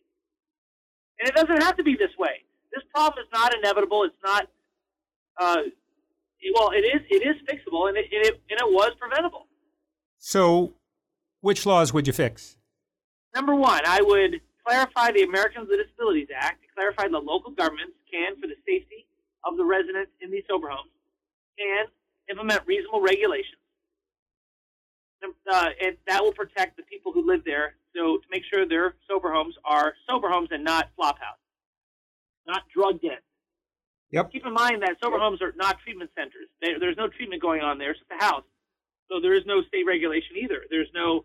And 1.20 1.28
it 1.28 1.34
doesn't 1.34 1.62
have 1.62 1.76
to 1.76 1.82
be 1.82 1.96
this 1.96 2.10
way. 2.18 2.42
This 2.72 2.82
problem 2.94 3.22
is 3.22 3.28
not 3.32 3.54
inevitable. 3.54 4.04
It's 4.04 4.14
not. 4.24 4.48
Uh, 5.40 5.62
well, 6.54 6.70
it 6.70 6.84
is. 6.84 7.00
It 7.10 7.26
is 7.26 7.36
fixable, 7.48 7.88
and 7.88 7.96
it, 7.96 8.06
and 8.12 8.24
it 8.26 8.40
and 8.50 8.58
it 8.58 8.72
was 8.72 8.92
preventable. 8.98 9.46
So, 10.18 10.74
which 11.40 11.66
laws 11.66 11.92
would 11.92 12.06
you 12.06 12.12
fix? 12.12 12.56
Number 13.34 13.54
one, 13.54 13.82
I 13.86 14.02
would 14.02 14.40
clarify 14.64 15.10
the 15.12 15.22
Americans 15.22 15.68
with 15.68 15.80
Disabilities 15.80 16.28
Act, 16.34 16.62
to 16.62 16.68
clarify 16.74 17.08
the 17.08 17.18
local 17.18 17.50
governments 17.52 17.94
can, 18.10 18.36
for 18.40 18.46
the 18.46 18.56
safety 18.66 19.06
of 19.44 19.56
the 19.56 19.64
residents 19.64 20.12
in 20.20 20.30
these 20.30 20.44
sober 20.48 20.68
homes, 20.68 20.90
can 21.58 21.86
implement 22.30 22.62
reasonable 22.66 23.00
regulations. 23.00 23.56
Uh, 25.50 25.68
and 25.80 25.96
that 26.06 26.22
will 26.22 26.32
protect 26.32 26.76
the 26.76 26.82
people 26.82 27.12
who 27.12 27.26
live 27.26 27.42
there. 27.44 27.76
So 27.94 28.16
to 28.18 28.26
make 28.30 28.42
sure 28.52 28.66
their 28.66 28.94
sober 29.08 29.32
homes 29.32 29.54
are 29.64 29.94
sober 30.08 30.28
homes 30.28 30.48
and 30.50 30.64
not 30.64 30.90
flop 30.96 31.18
houses, 31.20 31.38
not 32.46 32.62
drug 32.74 33.00
dens. 33.00 33.22
Yep. 34.10 34.32
Keep 34.32 34.46
in 34.46 34.52
mind 34.52 34.82
that 34.82 34.96
sober 35.02 35.18
homes 35.18 35.40
are 35.40 35.54
not 35.56 35.78
treatment 35.80 36.10
centers. 36.16 36.48
They, 36.60 36.74
there's 36.78 36.96
no 36.96 37.08
treatment 37.08 37.40
going 37.40 37.62
on 37.62 37.78
there. 37.78 37.92
It's 37.92 38.00
just 38.00 38.10
a 38.20 38.24
house. 38.24 38.44
So 39.10 39.20
there 39.20 39.34
is 39.34 39.44
no 39.46 39.62
state 39.62 39.84
regulation 39.86 40.36
either. 40.36 40.64
There's 40.70 40.90
no 40.94 41.24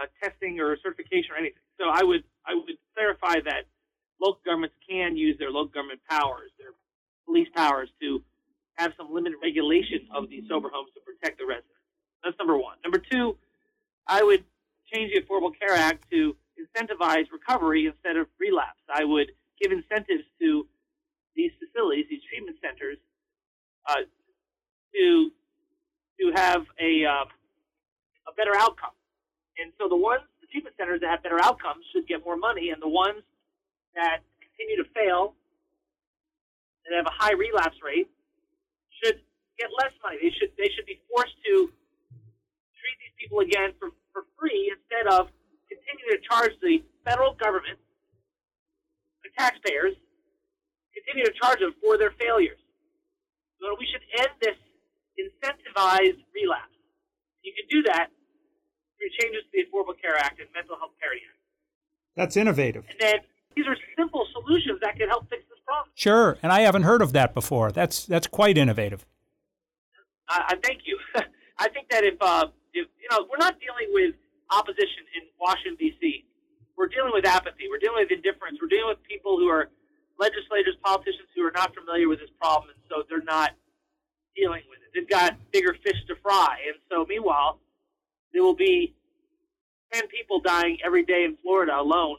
uh, 0.00 0.06
testing 0.22 0.60
or 0.60 0.76
certification 0.82 1.32
or 1.32 1.38
anything. 1.38 1.62
So 1.78 1.86
I 1.90 2.02
would 2.02 2.24
I 2.46 2.54
would 2.54 2.78
clarify 2.94 3.40
that 3.44 3.64
local 4.20 4.40
governments 4.44 4.76
can 4.88 5.16
use 5.16 5.38
their 5.38 5.50
local 5.50 5.72
government 5.72 6.00
powers, 6.08 6.50
their 6.58 6.72
police 7.26 7.48
powers, 7.54 7.88
to 8.00 8.22
have 8.74 8.92
some 8.96 9.12
limited 9.12 9.38
regulation 9.42 10.06
of 10.14 10.28
these 10.28 10.44
sober 10.48 10.68
homes 10.72 10.90
to 10.94 11.00
protect 11.00 11.38
the 11.38 11.46
residents. 11.46 11.70
That's 12.22 12.36
number 12.38 12.56
one. 12.56 12.76
Number 12.82 12.98
two, 12.98 13.36
I 14.06 14.22
would 14.22 14.44
change 14.92 15.12
the 15.14 15.20
Affordable 15.20 15.52
Care 15.58 15.74
Act 15.74 16.10
to 16.10 16.36
incentivize 16.58 17.26
recovery 17.32 17.86
instead 17.86 18.16
of 18.16 18.26
relapse. 18.38 18.80
I 18.92 19.04
would 19.04 19.30
give 19.60 19.72
incentives 19.72 20.24
to 20.40 20.66
these 21.36 21.50
facilities, 21.58 22.06
these 22.10 22.22
treatment 22.28 22.56
centers, 22.62 22.98
uh, 23.88 24.02
to 24.94 25.30
to 26.20 26.32
have 26.34 26.64
a 26.80 27.04
uh, 27.04 27.24
a 28.26 28.32
better 28.36 28.56
outcome. 28.56 28.94
And 29.58 29.72
so 29.78 29.88
the 29.88 29.96
ones 29.96 30.22
the 30.40 30.48
treatment 30.50 30.74
centers 30.76 31.00
that 31.00 31.10
have 31.10 31.22
better 31.22 31.40
outcomes 31.42 31.84
should 31.92 32.06
get 32.06 32.24
more 32.24 32.36
money, 32.36 32.70
and 32.70 32.82
the 32.82 32.90
ones 32.90 33.22
that 33.94 34.22
continue 34.42 34.82
to 34.82 34.88
fail 34.90 35.34
and 36.84 36.94
have 36.94 37.06
a 37.06 37.14
high 37.14 37.32
relapse 37.32 37.78
rate 37.82 38.10
should 39.02 39.22
get 39.58 39.70
less 39.78 39.94
money. 40.02 40.18
They 40.20 40.32
should 40.34 40.50
they 40.58 40.70
should 40.74 40.86
be 40.86 40.98
forced 41.06 41.36
to 41.46 41.70
treat 42.76 42.96
these 43.00 43.16
people 43.16 43.40
again 43.40 43.72
for, 43.78 43.94
for 44.12 44.26
free 44.38 44.74
instead 44.74 45.06
of 45.08 45.30
continuing 45.70 46.18
to 46.18 46.22
charge 46.26 46.52
the 46.60 46.82
federal 47.06 47.34
government, 47.34 47.78
the 49.22 49.30
taxpayers, 49.38 49.96
continue 50.92 51.24
to 51.24 51.34
charge 51.40 51.60
them 51.60 51.74
for 51.80 51.96
their 51.96 52.12
failures. 52.20 52.60
So 53.60 53.72
we 53.78 53.86
should 53.88 54.04
end 54.20 54.34
this 54.42 54.58
incentivized 55.16 56.20
relapse. 56.34 56.74
You 57.42 57.52
can 57.54 57.66
do 57.70 57.82
that 57.88 58.10
through 58.98 59.10
changes 59.20 59.42
to 59.44 59.50
the 59.52 59.62
Affordable 59.66 60.00
Care 60.00 60.16
Act 60.16 60.40
and 60.40 60.48
Mental 60.54 60.76
Health 60.76 60.92
Parity 61.00 61.22
Act. 61.28 61.38
That's 62.16 62.36
innovative. 62.36 62.84
And 62.88 62.98
then 63.00 63.16
these 63.56 63.66
are 63.66 63.76
simple 63.96 64.26
solutions 64.32 64.80
that 64.82 64.96
can 64.96 65.08
help 65.08 65.28
fix 65.30 65.42
this 65.48 65.58
problem. 65.64 65.90
Sure, 65.94 66.38
and 66.42 66.52
I 66.52 66.60
haven't 66.60 66.82
heard 66.82 67.02
of 67.02 67.12
that 67.12 67.34
before. 67.34 67.72
That's 67.72 68.06
that's 68.06 68.26
quite 68.26 68.58
innovative. 68.58 69.06
I, 70.28 70.54
I 70.54 70.56
thank 70.62 70.82
you. 70.84 70.98
I 71.58 71.68
think 71.68 71.88
that 71.90 72.04
if, 72.04 72.14
uh, 72.20 72.46
if 72.72 72.88
you 72.98 73.08
know, 73.10 73.26
we're 73.30 73.38
not 73.38 73.60
dealing 73.60 73.92
with 73.92 74.14
opposition 74.50 75.06
in 75.14 75.22
Washington 75.40 75.76
D.C. 75.78 76.24
We're 76.76 76.88
dealing 76.88 77.12
with 77.14 77.24
apathy. 77.24 77.70
We're 77.70 77.78
dealing 77.78 78.02
with 78.02 78.10
indifference. 78.10 78.58
We're 78.60 78.68
dealing 78.68 78.90
with 78.90 79.02
people 79.06 79.38
who 79.38 79.46
are 79.46 79.70
legislators, 80.18 80.74
politicians 80.82 81.30
who 81.34 81.46
are 81.46 81.54
not 81.54 81.74
familiar 81.74 82.08
with 82.08 82.18
this 82.18 82.30
problem, 82.40 82.70
and 82.74 82.82
so 82.90 83.02
they're 83.08 83.22
not 83.22 83.54
dealing 84.34 84.62
with 84.68 84.78
it. 84.82 84.90
They've 84.94 85.08
got 85.08 85.38
bigger 85.52 85.76
fish 85.84 85.98
to 86.08 86.14
fry, 86.22 86.58
and 86.66 86.76
so 86.90 87.06
meanwhile, 87.08 87.60
there 88.34 88.42
will 88.42 88.56
be 88.56 88.94
ten 89.92 90.06
people 90.08 90.40
dying 90.40 90.76
every 90.84 91.04
day 91.04 91.24
in 91.24 91.38
Florida 91.42 91.78
alone 91.78 92.18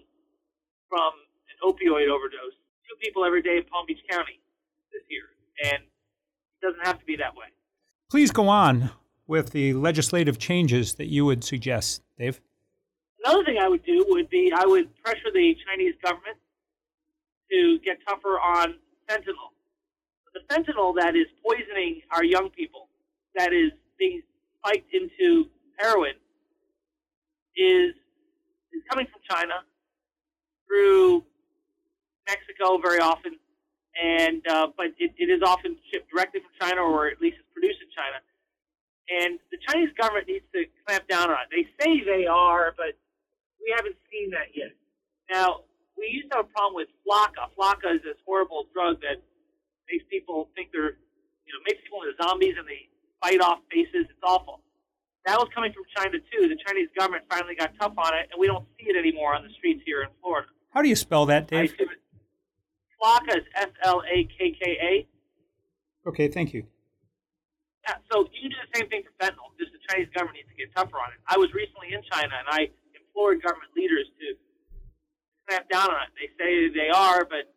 from 0.89 1.12
an 1.50 1.69
opioid 1.69 2.10
overdose. 2.10 2.55
Two 2.89 2.95
people 3.01 3.25
every 3.25 3.41
day 3.41 3.57
in 3.57 3.63
Palm 3.65 3.86
Beach 3.88 4.00
County 4.10 4.39
this 4.91 5.03
year, 5.10 5.24
and 5.72 5.84
it 5.84 6.65
doesn't 6.65 6.86
have 6.86 6.98
to 7.00 7.05
be 7.05 7.15
that 7.17 7.36
way. 7.36 7.48
Please 8.10 8.31
go 8.31 8.48
on 8.48 8.91
with 9.27 9.51
the 9.51 9.74
legislative 9.74 10.38
changes 10.39 10.95
that 10.95 11.07
you 11.07 11.25
would 11.25 11.43
suggest, 11.43 12.01
Dave. 12.17 12.39
Another 13.24 13.43
thing 13.43 13.57
I 13.60 13.67
would 13.67 13.84
do 13.84 14.05
would 14.10 14.29
be 14.29 14.53
I 14.55 14.65
would 14.65 14.95
pressure 15.03 15.31
the 15.34 15.55
Chinese 15.67 15.95
government 16.03 16.38
to 17.51 17.79
get 17.84 17.98
tougher 18.07 18.39
on 18.39 18.75
fentanyl. 19.10 19.51
The 20.34 20.41
fentanyl 20.53 20.95
that 20.98 21.15
is 21.15 21.25
poisoning 21.43 22.01
our 22.12 22.24
young 22.24 22.50
people, 22.50 22.88
that 23.36 23.51
is 23.51 23.72
being 23.98 24.22
spiked 24.60 24.93
into 24.93 25.50
heroin, 25.77 26.15
is 27.55 27.96
is 28.74 28.82
coming 28.89 29.08
from 29.08 29.22
China 29.29 29.63
through 30.67 31.24
Mexico 32.27 32.77
very 32.77 33.00
often, 33.00 33.38
and 34.01 34.41
uh, 34.48 34.67
but 34.75 34.88
it, 35.00 35.13
it 35.17 35.29
is 35.29 35.41
often 35.46 35.77
shipped 35.91 36.12
directly 36.12 36.41
from 36.41 36.51
China, 36.60 36.82
or 36.82 37.08
at 37.08 37.22
least 37.22 37.38
it's 37.39 37.50
produced 37.53 37.79
in 37.82 37.89
China. 37.96 38.20
And 39.05 39.39
the 39.51 39.58
Chinese 39.70 39.94
government 40.01 40.27
needs 40.27 40.46
to 40.53 40.65
clamp 40.86 41.08
down 41.08 41.29
on 41.29 41.38
it. 41.46 41.50
They 41.53 41.65
say 41.77 42.01
they 42.03 42.25
are, 42.25 42.74
but 42.75 42.98
we 43.62 43.74
haven't 43.75 43.96
seen 44.10 44.32
that 44.32 44.50
yet. 44.58 44.74
Now, 45.29 45.62
we 45.98 46.10
used 46.10 46.29
to 46.32 46.41
have 46.41 46.46
a 46.50 46.53
problem 46.53 46.74
with 46.74 46.89
Flakka. 47.05 47.53
Flakka 47.53 47.96
is 47.96 48.01
this 48.01 48.17
horrible 48.25 48.65
drug 48.74 49.01
that 49.01 49.22
makes 49.89 50.03
people 50.10 50.50
think 50.58 50.74
they're, 50.74 50.98
you 51.46 51.51
know, 51.53 51.62
makes 51.70 51.82
people 51.86 52.01
into 52.01 52.17
zombies 52.17 52.55
and 52.58 52.65
they 52.65 52.89
bite 53.22 53.41
off 53.41 53.62
faces. 53.70 54.10
It's 54.10 54.25
awful. 54.25 54.64
That 55.25 55.39
was 55.39 55.50
coming 55.53 55.74
from 55.74 55.84
China 55.98 56.20
too. 56.22 56.48
The 56.48 56.58
Chinese 56.67 56.89
government 56.98 57.25
finally 57.29 57.55
got 57.55 57.74
tough 57.79 57.94
on 57.98 58.13
it, 58.13 58.29
and 58.32 58.39
we 58.39 58.46
don't 58.46 58.65
see 58.77 58.86
it 58.89 58.96
anymore 58.96 59.34
on 59.34 59.41
the 59.41 59.50
streets 59.58 59.81
here 59.85 60.03
in 60.03 60.09
Florida. 60.22 60.48
How 60.70 60.81
do 60.81 60.90
you 60.90 60.96
spell 60.96 61.25
that, 61.25 61.48
Dave? 61.48 61.74
Flakka 63.01 63.38
is 63.38 63.46
F 63.55 63.70
L 63.83 64.03
A 64.05 64.24
K 64.38 64.53
K 64.53 64.77
A. 64.77 65.07
Okay, 66.07 66.27
thank 66.27 66.53
you. 66.53 66.68
Yeah, 67.88 67.98
so 68.11 68.29
you 68.33 68.50
can 68.50 68.51
do 68.53 68.57
the 68.61 68.72
same 68.77 68.90
thing 68.90 69.01
for 69.01 69.14
fentanyl. 69.18 69.50
Just 69.57 69.74
the 69.74 69.81
Chinese 69.90 70.09
government 70.14 70.38
needs 70.38 70.50
to 70.50 70.57
get 70.57 70.70
tougher 70.77 70.98
on 71.01 71.09
it. 71.09 71.20
I 71.25 71.38
was 71.38 71.50
recently 71.53 71.94
in 71.94 72.05
China, 72.05 72.33
and 72.33 72.48
I 72.50 72.70
implored 72.94 73.42
government 73.42 73.74
leaders 73.74 74.05
to 74.22 74.25
clamp 75.50 75.66
down 75.74 75.90
on 75.90 76.05
it. 76.05 76.11
They 76.14 76.29
say 76.38 76.70
they 76.70 76.90
are, 76.94 77.25
but 77.25 77.50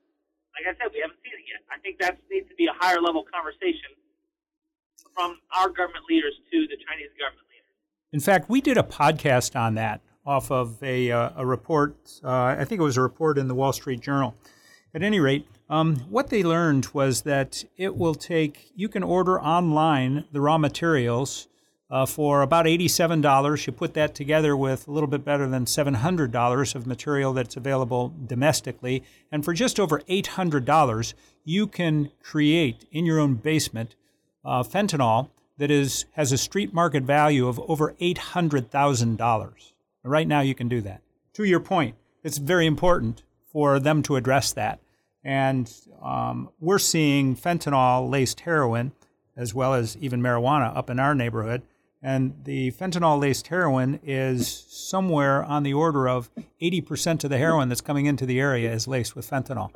like 0.57 0.65
I 0.65 0.73
said, 0.81 0.89
we 0.93 1.05
haven't 1.05 1.21
seen 1.21 1.37
it 1.37 1.45
yet. 1.49 1.61
I 1.69 1.77
think 1.85 2.01
that 2.01 2.17
needs 2.33 2.49
to 2.49 2.57
be 2.57 2.65
a 2.69 2.77
higher 2.81 3.01
level 3.01 3.25
conversation 3.29 3.93
from 5.13 5.37
our 5.53 5.69
government 5.69 6.05
leaders 6.09 6.37
to 6.53 6.57
the 6.69 6.77
Chinese 6.81 7.13
government. 7.21 7.48
In 8.13 8.21
fact, 8.21 8.49
we 8.49 8.63
did 8.63 8.79
a 8.79 8.83
podcast 8.83 9.55
on 9.55 9.75
that 9.75 10.01
off 10.25 10.51
of 10.51 10.83
a, 10.83 11.11
uh, 11.11 11.31
a 11.37 11.45
report. 11.45 11.95
Uh, 12.25 12.57
I 12.59 12.65
think 12.65 12.81
it 12.81 12.85
was 12.85 12.97
a 12.97 13.03
report 13.03 13.37
in 13.37 13.49
the 13.49 13.55
Wall 13.55 13.73
Street 13.73 14.01
Journal. 14.01 14.35
At 14.95 15.03
any 15.03 15.21
rate, 15.21 15.47
um, 15.69 15.97
what 16.09 16.31
they 16.31 16.43
learned 16.43 16.87
was 16.95 17.23
that 17.23 17.65
it 17.77 17.97
will 17.97 18.15
take, 18.15 18.73
you 18.75 18.89
can 18.89 19.03
order 19.03 19.39
online 19.39 20.25
the 20.33 20.41
raw 20.41 20.57
materials 20.57 21.49
uh, 21.91 22.07
for 22.07 22.41
about 22.41 22.65
$87. 22.65 23.67
You 23.67 23.73
put 23.73 23.93
that 23.95 24.15
together 24.15 24.57
with 24.57 24.89
a 24.89 24.91
little 24.91 25.09
bit 25.09 25.25
better 25.25 25.47
than 25.47 25.67
$700 25.67 26.75
of 26.75 26.87
material 26.87 27.35
that's 27.35 27.57
available 27.57 28.15
domestically. 28.27 29.03
And 29.31 29.45
for 29.45 29.53
just 29.53 29.79
over 29.79 30.01
$800, 30.01 31.15
you 31.45 31.67
can 31.67 32.11
create 32.23 32.87
in 32.91 33.05
your 33.05 33.19
own 33.19 33.35
basement 33.35 33.95
uh, 34.45 34.63
fentanyl 34.63 35.29
that 35.59 35.71
is, 35.71 36.07
has 36.13 36.33
a 36.33 36.39
street 36.39 36.73
market 36.73 37.03
value 37.03 37.47
of 37.47 37.61
over 37.69 37.95
$800,000. 38.01 39.73
Right 40.05 40.29
now, 40.29 40.41
you 40.41 40.55
can 40.55 40.69
do 40.69 40.81
that. 40.83 41.03
To 41.35 41.45
your 41.45 41.61
point, 41.61 41.97
it's 42.25 42.39
very 42.39 42.67
important 42.67 43.23
for 43.53 43.79
them 43.79 44.03
to 44.05 44.17
address 44.17 44.53
that. 44.53 44.81
And 45.25 45.73
um, 46.03 46.51
we're 46.61 46.79
seeing 46.79 47.37
fentanyl 47.37 48.09
laced 48.09 48.41
heroin 48.41 48.93
as 49.37 49.55
well 49.55 49.73
as 49.73 49.97
even 49.99 50.21
marijuana 50.21 50.77
up 50.77 50.91
in 50.91 50.99
our 50.99 51.15
neighborhood. 51.15 51.63
And 52.03 52.35
the 52.45 52.73
fentanyl 52.73 53.21
laced 53.21 53.49
heroin 53.49 54.01
is 54.05 54.49
somewhere 54.69 55.45
on 55.45 55.63
the 55.63 55.75
order 55.75 56.09
of 56.09 56.31
80% 56.61 57.25
of 57.25 57.31
the 57.31 57.39
heroin 57.39 57.69
that's 57.69 57.81
coming 57.81 58.07
into 58.07 58.27
the 58.27 58.41
area 58.41 58.73
is 58.73 58.87
laced 58.87 59.17
with 59.17 59.29
fentanyl. 59.29 59.71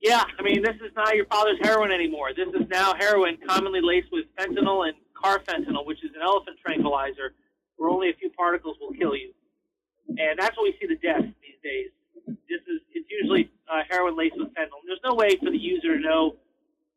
Yeah, 0.00 0.24
I 0.38 0.42
mean, 0.42 0.62
this 0.62 0.76
is 0.76 0.92
not 0.96 1.14
your 1.14 1.26
father's 1.26 1.58
heroin 1.62 1.92
anymore. 1.92 2.30
This 2.34 2.48
is 2.48 2.66
now 2.70 2.94
heroin 2.98 3.36
commonly 3.46 3.80
laced 3.82 4.08
with 4.10 4.24
fentanyl 4.38 4.88
and 4.88 4.96
carfentanil, 5.12 5.84
which 5.84 6.02
is 6.02 6.10
an 6.16 6.22
elephant 6.22 6.56
tranquilizer 6.64 7.34
where 7.76 7.90
only 7.90 8.08
a 8.08 8.14
few 8.14 8.30
particles 8.30 8.76
will 8.80 8.92
kill 8.92 9.14
you. 9.14 9.32
And 10.08 10.38
that's 10.38 10.56
what 10.56 10.64
we 10.64 10.74
see 10.80 10.86
the 10.88 11.00
deaths 11.00 11.28
these 11.44 11.60
days. 11.62 11.90
This 12.48 12.64
is 12.66 12.80
it's 12.92 13.08
usually 13.10 13.50
uh, 13.68 13.82
heroin 13.88 14.16
laced 14.16 14.36
with 14.38 14.48
fentanyl. 14.48 14.80
There's 14.86 15.04
no 15.04 15.14
way 15.14 15.36
for 15.36 15.50
the 15.50 15.58
user 15.58 15.96
to 15.96 16.00
know 16.00 16.36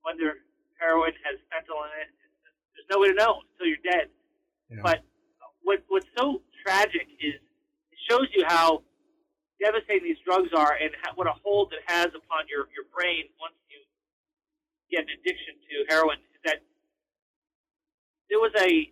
whether 0.04 0.40
heroin 0.80 1.12
has 1.24 1.40
fentanyl 1.52 1.84
in 1.92 2.08
it. 2.08 2.12
There's 2.76 2.88
no 2.92 3.00
way 3.00 3.10
to 3.10 3.16
know 3.16 3.44
until 3.52 3.68
you're 3.68 3.84
dead. 3.84 4.08
Yeah. 4.70 4.80
But 4.82 5.04
what 5.64 5.84
what's 5.90 6.08
so 6.18 6.42
tragic 6.64 7.08
is 7.20 7.36
it 7.36 8.00
shows 8.10 8.28
you 8.34 8.46
how 8.48 8.84
devastating 9.64 10.04
these 10.04 10.20
drugs 10.28 10.52
are 10.52 10.76
and 10.76 10.92
what 11.16 11.24
a 11.24 11.36
hold 11.40 11.72
it 11.72 11.80
has 11.88 12.12
upon 12.12 12.44
your, 12.52 12.68
your 12.76 12.84
brain 12.92 13.32
once 13.40 13.56
you 13.72 13.80
get 14.92 15.08
an 15.08 15.16
addiction 15.16 15.56
to 15.64 15.88
heroin. 15.88 16.20
Is 16.36 16.44
that 16.44 16.60
there 18.28 18.44
was 18.44 18.52
a, 18.60 18.92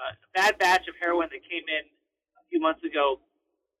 uh, 0.00 0.16
a 0.16 0.28
bad 0.32 0.56
batch 0.56 0.88
of 0.88 0.96
heroin 0.96 1.28
that 1.28 1.44
came 1.44 1.68
in 1.68 1.84
a 2.40 2.42
few 2.48 2.64
months 2.64 2.80
ago 2.80 3.20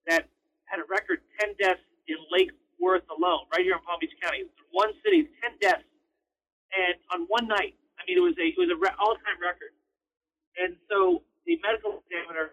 that 0.04 0.28
had 0.68 0.76
a 0.76 0.86
record 0.92 1.24
10 1.40 1.56
deaths 1.56 1.80
in 2.04 2.20
Lake 2.28 2.52
Worth 2.76 3.08
alone, 3.08 3.48
right 3.56 3.64
here 3.64 3.72
in 3.72 3.80
Palm 3.88 3.96
Beach 3.96 4.12
County. 4.20 4.44
One 4.68 4.92
city, 5.00 5.32
10 5.40 5.56
deaths, 5.64 5.88
and 6.76 7.00
on 7.08 7.24
one 7.32 7.48
night. 7.48 7.72
I 7.96 8.04
mean, 8.04 8.20
it 8.20 8.24
was 8.24 8.36
a 8.36 8.52
it 8.52 8.60
was 8.60 8.68
a 8.68 8.76
re- 8.76 8.92
all-time 9.00 9.40
record. 9.40 9.72
And 10.60 10.76
so 10.84 11.24
the 11.48 11.56
medical 11.64 12.04
examiner 12.04 12.52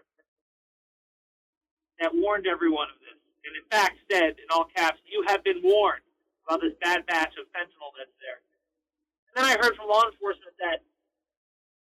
that 2.00 2.08
warned 2.16 2.48
everyone 2.48 2.88
of 2.88 3.03
and 3.44 3.52
in 3.56 3.64
fact 3.70 3.98
said 4.10 4.36
in 4.38 4.46
all 4.50 4.64
caps, 4.74 5.00
"You 5.06 5.24
have 5.28 5.44
been 5.44 5.62
warned 5.62 6.02
about 6.46 6.60
this 6.60 6.74
bad 6.80 7.06
batch 7.06 7.36
of 7.36 7.46
fentanyl 7.52 7.92
that's 7.96 8.16
there." 8.20 8.40
And 9.28 9.34
then 9.36 9.44
I 9.44 9.56
heard 9.60 9.76
from 9.76 9.88
law 9.88 10.04
enforcement 10.04 10.56
that 10.58 10.80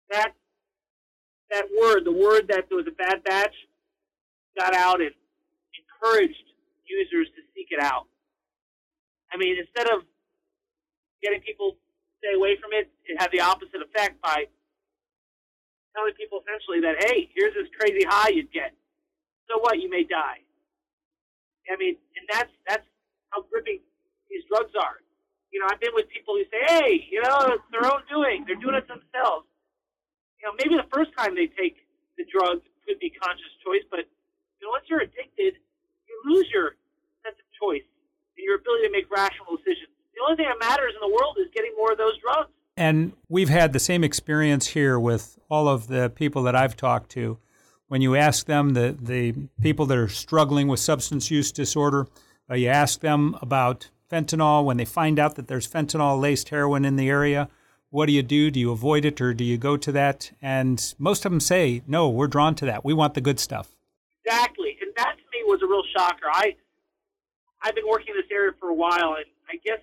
that 0.10 0.34
that 1.52 1.65
word, 1.80 2.06
the 2.06 2.12
word 2.12 2.48
that 2.50 2.69
there 2.69 2.78
was 2.78 2.88
a 2.88 2.91
bad 2.91 3.24
batch, 3.24 3.56
got 4.58 4.76
out 4.76 5.02
and 5.02 5.13
encouraged 5.74 6.45
users 6.86 7.28
to 7.36 7.41
seek 7.54 7.67
it 7.72 7.82
out. 7.82 8.08
I 9.32 9.38
mean, 9.38 9.58
instead 9.58 9.89
of 9.89 10.04
getting 11.22 11.41
people 11.41 11.78
stay 12.19 12.34
away 12.36 12.58
from 12.62 12.74
it, 12.74 12.89
it 13.06 13.19
had 13.19 13.32
the 13.32 13.41
opposite 13.41 13.82
effect 13.82 14.22
by 14.22 14.45
telling 15.95 16.13
people 16.13 16.41
essentially 16.41 16.82
that, 16.82 17.04
hey, 17.04 17.30
here's 17.34 17.54
this 17.54 17.67
crazy 17.78 18.06
high 18.08 18.30
you'd 18.30 18.52
get. 18.52 18.74
So 19.50 19.60
what? 19.60 19.80
You 19.80 19.89
may 19.89 20.04
die. 20.04 20.41
I 21.69 21.77
mean, 21.77 21.95
and 22.17 22.25
that's 22.32 22.51
that's 22.67 22.86
how 23.29 23.45
gripping 23.49 23.79
these 24.29 24.43
drugs 24.49 24.73
are. 24.75 25.01
You 25.51 25.62
know, 25.62 25.67
I've 25.69 25.79
been 25.79 25.93
with 25.93 26.10
people 26.10 26.36
who 26.38 26.45
say, 26.49 26.62
hey, 26.67 27.08
you 27.10 27.21
know, 27.21 27.58
it's 27.58 27.65
their 27.73 27.86
own 27.86 28.05
doing. 28.10 28.45
They're 28.45 28.60
doing 28.60 28.75
it 28.75 28.88
themselves. 28.88 29.49
You 30.41 30.49
know, 30.49 30.53
maybe 30.58 30.77
the 30.77 30.89
first 30.93 31.10
time 31.17 31.34
they 31.34 31.49
take 31.49 31.77
the 32.17 32.25
drug 32.29 32.62
could 32.86 32.99
be 32.99 33.10
conscious 33.10 33.49
choice, 33.65 33.86
but 33.89 34.05
you 34.60 34.67
know, 34.67 34.71
once 34.73 34.86
you're 34.89 35.01
addicted, 35.01 35.58
you 36.08 36.15
lose 36.25 36.47
your 36.53 36.75
sense 37.23 37.38
of 37.38 37.47
choice 37.58 37.86
and 38.38 38.43
your 38.43 38.55
ability 38.58 38.88
to 38.88 38.91
make 38.91 39.10
rational 39.10 39.58
decisions. 39.58 39.93
The 40.13 40.21
only 40.25 40.38
thing 40.38 40.47
that 40.49 40.60
matters 40.60 40.93
in 40.93 41.01
the 41.01 41.13
world 41.13 41.38
is 41.39 41.47
getting 41.53 41.71
more 41.77 41.91
of 41.91 41.97
those 41.97 42.17
drugs. 42.19 42.51
And 42.75 43.13
we've 43.27 43.49
had 43.49 43.73
the 43.73 43.79
same 43.79 44.03
experience 44.03 44.67
here 44.67 44.99
with 44.99 45.38
all 45.49 45.67
of 45.67 45.88
the 45.88 46.10
people 46.10 46.43
that 46.43 46.55
I've 46.55 46.75
talked 46.75 47.12
to. 47.12 47.38
When 47.89 48.02
you 48.02 48.15
ask 48.15 48.45
them, 48.45 48.75
the, 48.75 48.95
the 49.02 49.34
people 49.62 49.88
that 49.88 49.97
are 49.97 50.08
struggling 50.08 50.67
with 50.67 50.80
substance 50.80 51.32
use 51.32 51.52
disorder, 51.52 52.08
uh, 52.47 52.54
you 52.54 52.67
ask 52.67 53.02
them 53.02 53.36
about 53.41 53.89
fentanyl. 54.12 54.63
When 54.63 54.78
they 54.78 54.86
find 54.86 55.17
out 55.17 55.36
that 55.36 55.47
there's 55.47 55.67
fentanyl 55.67 56.21
laced 56.21 56.49
heroin 56.49 56.86
in 56.86 56.97
the 56.97 57.10
area, 57.10 57.49
what 57.89 58.06
do 58.06 58.12
you 58.12 58.21
do? 58.21 58.52
Do 58.52 58.60
you 58.60 58.71
avoid 58.71 59.06
it 59.06 59.19
or 59.19 59.34
do 59.34 59.43
you 59.43 59.58
go 59.58 59.75
to 59.75 59.91
that? 59.91 60.32
And 60.39 60.93
most 60.99 61.25
of 61.25 61.32
them 61.32 61.39
say, 61.39 61.82
no, 61.88 62.08
we're 62.08 62.28
drawn 62.28 62.54
to 62.56 62.65
that. 62.65 62.86
We 62.86 62.93
want 62.93 63.15
the 63.15 63.21
good 63.21 63.39
stuff. 63.39 63.75
Exactly. 64.23 64.78
And 64.82 64.93
that 64.97 65.17
to 65.17 65.25
me 65.34 65.43
was 65.45 65.62
a 65.63 65.65
real 65.65 65.84
shocker. 65.97 66.30
I, 66.32 66.56
I've 67.63 67.73
been 67.73 67.89
working 67.89 68.13
in 68.13 68.21
this 68.21 68.30
area 68.32 68.52
for 68.60 68.69
a 68.69 68.75
while, 68.75 69.17
and 69.17 69.25
I 69.49 69.58
guess 69.65 69.82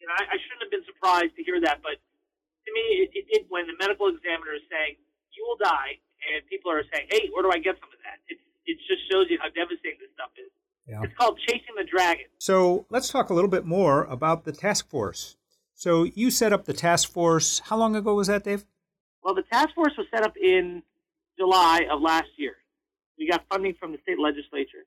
you 0.00 0.06
know, 0.06 0.12
I, 0.18 0.34
I 0.34 0.36
shouldn't 0.36 0.68
have 0.68 0.70
been 0.70 0.84
surprised 0.84 1.34
to 1.36 1.42
hear 1.42 1.62
that, 1.64 1.80
but 1.80 1.96
to 1.96 2.70
me, 2.74 3.08
it, 3.08 3.10
it 3.14 3.24
did 3.32 3.46
when 3.48 3.66
the 3.66 3.74
medical 3.80 4.12
examiner 4.12 4.52
is 4.52 4.62
saying, 4.68 5.00
you 5.32 5.46
will 5.48 5.56
die, 5.56 5.96
and 6.30 6.46
people 6.48 6.70
are 6.70 6.82
saying, 6.92 7.08
hey, 7.10 7.30
where 7.32 7.42
do 7.42 7.50
I 7.50 7.58
get 7.58 7.76
some 7.80 7.90
of 7.90 7.98
that? 8.04 8.18
It, 8.28 8.38
it 8.66 8.78
just 8.86 9.02
shows 9.10 9.26
you 9.28 9.38
how 9.40 9.48
devastating 9.48 9.98
this 10.00 10.10
stuff 10.14 10.30
is. 10.36 10.50
Yeah. 10.86 11.02
It's 11.02 11.14
called 11.16 11.38
Chasing 11.46 11.74
the 11.76 11.84
Dragon. 11.84 12.26
So 12.38 12.86
let's 12.90 13.08
talk 13.08 13.30
a 13.30 13.34
little 13.34 13.50
bit 13.50 13.64
more 13.64 14.04
about 14.04 14.44
the 14.44 14.52
task 14.52 14.88
force. 14.88 15.36
So 15.74 16.04
you 16.04 16.30
set 16.30 16.52
up 16.52 16.64
the 16.64 16.72
task 16.72 17.10
force. 17.10 17.60
How 17.60 17.76
long 17.76 17.96
ago 17.96 18.14
was 18.14 18.26
that, 18.28 18.44
Dave? 18.44 18.64
Well, 19.22 19.34
the 19.34 19.42
task 19.42 19.74
force 19.74 19.92
was 19.96 20.06
set 20.12 20.22
up 20.24 20.36
in 20.36 20.82
July 21.38 21.86
of 21.90 22.00
last 22.00 22.28
year. 22.36 22.54
We 23.18 23.28
got 23.28 23.44
funding 23.48 23.74
from 23.78 23.92
the 23.92 23.98
state 24.02 24.18
legislature. 24.18 24.84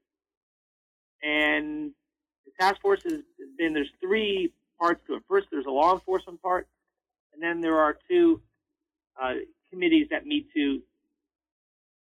And 1.24 1.92
the 2.46 2.52
task 2.60 2.82
force 2.82 3.02
has 3.04 3.22
been, 3.58 3.74
there's 3.74 3.92
three 4.02 4.54
parts 4.80 5.02
to 5.08 5.16
it. 5.16 5.24
First, 5.28 5.48
there's 5.52 5.66
a 5.66 5.72
law 5.72 5.94
enforcement 5.94 6.42
part, 6.42 6.68
and 7.34 7.42
then 7.42 7.62
there 7.62 7.80
are 7.80 7.98
two 8.10 8.42
uh, 9.22 9.34
committees 9.72 10.08
that 10.12 10.26
meet 10.26 10.48
to 10.54 10.82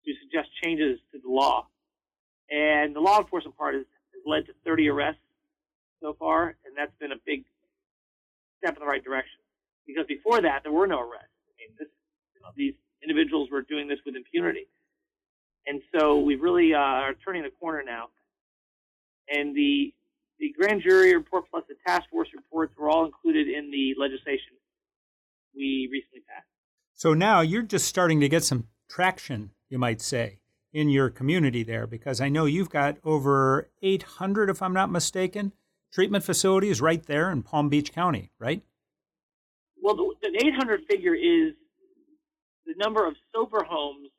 to 0.05 0.13
suggest 0.23 0.49
changes 0.63 0.99
to 1.11 1.19
the 1.19 1.29
law. 1.29 1.67
And 2.49 2.95
the 2.95 2.99
law 2.99 3.19
enforcement 3.19 3.57
part 3.57 3.75
has, 3.75 3.85
has 4.13 4.23
led 4.25 4.45
to 4.47 4.53
30 4.65 4.89
arrests 4.89 5.21
so 6.01 6.15
far, 6.19 6.55
and 6.65 6.75
that's 6.75 6.91
been 6.99 7.11
a 7.11 7.21
big 7.25 7.45
step 8.57 8.75
in 8.75 8.81
the 8.81 8.87
right 8.87 9.03
direction. 9.03 9.39
Because 9.85 10.05
before 10.07 10.41
that, 10.41 10.63
there 10.63 10.71
were 10.71 10.87
no 10.87 10.99
arrests. 10.99 11.35
I 11.47 11.53
mean, 11.57 11.69
this, 11.79 11.87
you 12.35 12.41
know, 12.41 12.49
these 12.55 12.73
individuals 13.01 13.49
were 13.51 13.61
doing 13.61 13.87
this 13.87 13.99
with 14.05 14.15
impunity. 14.15 14.67
And 15.67 15.81
so 15.93 16.19
we 16.19 16.35
really 16.35 16.73
uh, 16.73 16.77
are 16.77 17.13
turning 17.13 17.43
the 17.43 17.51
corner 17.59 17.83
now. 17.85 18.09
And 19.29 19.55
the 19.55 19.93
the 20.39 20.51
grand 20.57 20.81
jury 20.81 21.15
report 21.15 21.45
plus 21.51 21.63
the 21.69 21.75
task 21.85 22.09
force 22.09 22.27
reports 22.35 22.73
were 22.75 22.89
all 22.89 23.05
included 23.05 23.47
in 23.47 23.69
the 23.69 23.93
legislation 23.95 24.53
we 25.55 25.87
recently 25.91 26.21
passed. 26.27 26.47
So 26.95 27.13
now 27.13 27.41
you're 27.41 27.61
just 27.61 27.85
starting 27.85 28.19
to 28.21 28.29
get 28.29 28.43
some 28.43 28.67
traction, 28.89 29.51
you 29.71 29.79
might 29.79 30.01
say, 30.01 30.39
in 30.73 30.89
your 30.89 31.09
community 31.09 31.63
there, 31.63 31.87
because 31.87 32.21
I 32.21 32.29
know 32.29 32.45
you've 32.45 32.69
got 32.69 32.97
over 33.03 33.69
800, 33.81 34.49
if 34.49 34.61
I'm 34.61 34.73
not 34.73 34.91
mistaken, 34.91 35.53
treatment 35.91 36.23
facilities 36.23 36.81
right 36.81 37.03
there 37.05 37.31
in 37.31 37.41
Palm 37.41 37.69
Beach 37.69 37.91
County, 37.91 38.31
right? 38.37 38.61
Well, 39.81 39.95
the, 39.95 40.13
the 40.21 40.45
800 40.45 40.81
figure 40.89 41.15
is 41.15 41.53
the 42.65 42.73
number 42.77 43.07
of 43.07 43.15
sober 43.33 43.63
homes 43.67 44.09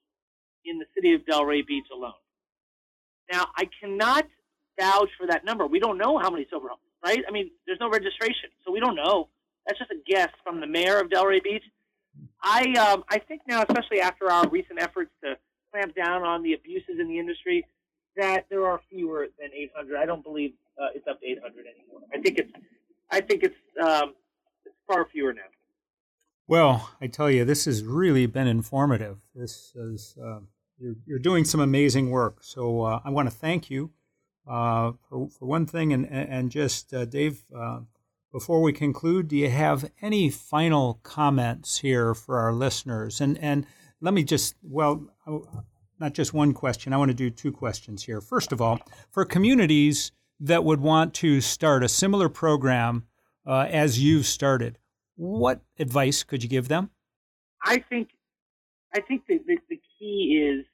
in 0.64 0.78
the 0.78 0.86
city 0.94 1.14
of 1.14 1.20
Delray 1.22 1.66
Beach 1.66 1.86
alone. 1.94 2.12
Now, 3.30 3.46
I 3.56 3.68
cannot 3.80 4.26
vouch 4.80 5.10
for 5.18 5.26
that 5.26 5.44
number. 5.44 5.66
We 5.66 5.80
don't 5.80 5.98
know 5.98 6.18
how 6.18 6.30
many 6.30 6.46
sober 6.50 6.68
homes, 6.68 6.80
right? 7.04 7.22
I 7.28 7.30
mean, 7.30 7.50
there's 7.66 7.80
no 7.80 7.90
registration, 7.90 8.50
so 8.64 8.72
we 8.72 8.80
don't 8.80 8.96
know. 8.96 9.28
That's 9.66 9.78
just 9.78 9.90
a 9.90 9.96
guess 10.06 10.30
from 10.42 10.60
the 10.60 10.66
mayor 10.66 10.98
of 10.98 11.08
Delray 11.08 11.42
Beach. 11.42 11.62
I 12.42 12.72
um, 12.74 13.04
I 13.08 13.18
think 13.18 13.42
now, 13.46 13.62
especially 13.62 14.00
after 14.00 14.30
our 14.30 14.46
recent 14.48 14.80
efforts 14.80 15.12
to 15.22 15.36
clamp 15.72 15.94
down 15.94 16.22
on 16.22 16.42
the 16.42 16.52
abuses 16.52 17.00
in 17.00 17.08
the 17.08 17.18
industry, 17.18 17.66
that 18.16 18.46
there 18.50 18.66
are 18.66 18.80
fewer 18.90 19.28
than 19.40 19.50
800. 19.54 19.96
I 19.96 20.06
don't 20.06 20.22
believe 20.22 20.52
uh, 20.80 20.88
it's 20.94 21.06
up 21.08 21.20
to 21.20 21.26
800 21.26 21.64
anymore. 21.66 22.00
I 22.12 22.18
think 22.18 22.38
it's 22.38 22.52
I 23.10 23.20
think 23.20 23.42
it's 23.42 23.56
um, 23.80 24.14
it's 24.64 24.74
far 24.86 25.06
fewer 25.06 25.32
now. 25.32 25.42
Well, 26.48 26.90
I 27.00 27.06
tell 27.06 27.30
you, 27.30 27.44
this 27.44 27.66
has 27.66 27.84
really 27.84 28.26
been 28.26 28.46
informative. 28.46 29.18
This 29.34 29.72
is 29.74 30.16
uh, 30.22 30.40
you're, 30.78 30.96
you're 31.06 31.18
doing 31.18 31.44
some 31.44 31.60
amazing 31.60 32.10
work. 32.10 32.38
So 32.40 32.82
uh, 32.82 33.00
I 33.04 33.10
want 33.10 33.30
to 33.30 33.34
thank 33.34 33.70
you 33.70 33.90
uh, 34.48 34.92
for, 35.08 35.28
for 35.28 35.46
one 35.46 35.66
thing, 35.66 35.92
and 35.92 36.06
and 36.06 36.50
just 36.50 36.92
uh, 36.92 37.04
Dave. 37.04 37.42
Uh, 37.54 37.80
before 38.32 38.62
we 38.62 38.72
conclude, 38.72 39.28
do 39.28 39.36
you 39.36 39.50
have 39.50 39.90
any 40.00 40.30
final 40.30 41.00
comments 41.02 41.78
here 41.78 42.14
for 42.14 42.38
our 42.38 42.52
listeners? 42.52 43.20
And 43.20 43.36
and 43.38 43.66
let 44.02 44.12
me 44.12 44.24
just 44.24 44.56
well, 44.62 45.06
not 45.98 46.12
just 46.12 46.34
one 46.34 46.52
question. 46.52 46.92
I 46.92 46.98
want 46.98 47.10
to 47.10 47.14
do 47.14 47.30
two 47.30 47.52
questions 47.52 48.04
here. 48.04 48.20
First 48.20 48.52
of 48.52 48.60
all, 48.60 48.80
for 49.10 49.24
communities 49.24 50.12
that 50.40 50.64
would 50.64 50.80
want 50.80 51.14
to 51.14 51.40
start 51.40 51.82
a 51.82 51.88
similar 51.88 52.28
program 52.28 53.06
uh, 53.46 53.66
as 53.70 54.02
you've 54.02 54.26
started, 54.26 54.78
what 55.16 55.62
advice 55.78 56.24
could 56.24 56.42
you 56.42 56.48
give 56.48 56.68
them? 56.68 56.90
I 57.64 57.78
think 57.78 58.10
I 58.94 59.00
think 59.00 59.22
the, 59.26 59.38
the, 59.46 59.56
the 59.70 59.80
key 59.98 60.44
is 60.44 60.66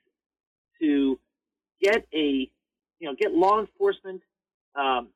to 0.81 1.21
get 1.81 2.07
a 2.15 2.51
you 2.99 3.09
know, 3.09 3.15
get 3.15 3.33
law 3.33 3.61
enforcement 3.61 4.23
um, 4.75 5.09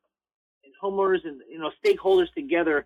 and 0.63 0.73
homeowners 0.81 1.25
and 1.25 1.41
you 1.49 1.59
know 1.59 1.71
stakeholders 1.83 2.31
together 2.33 2.85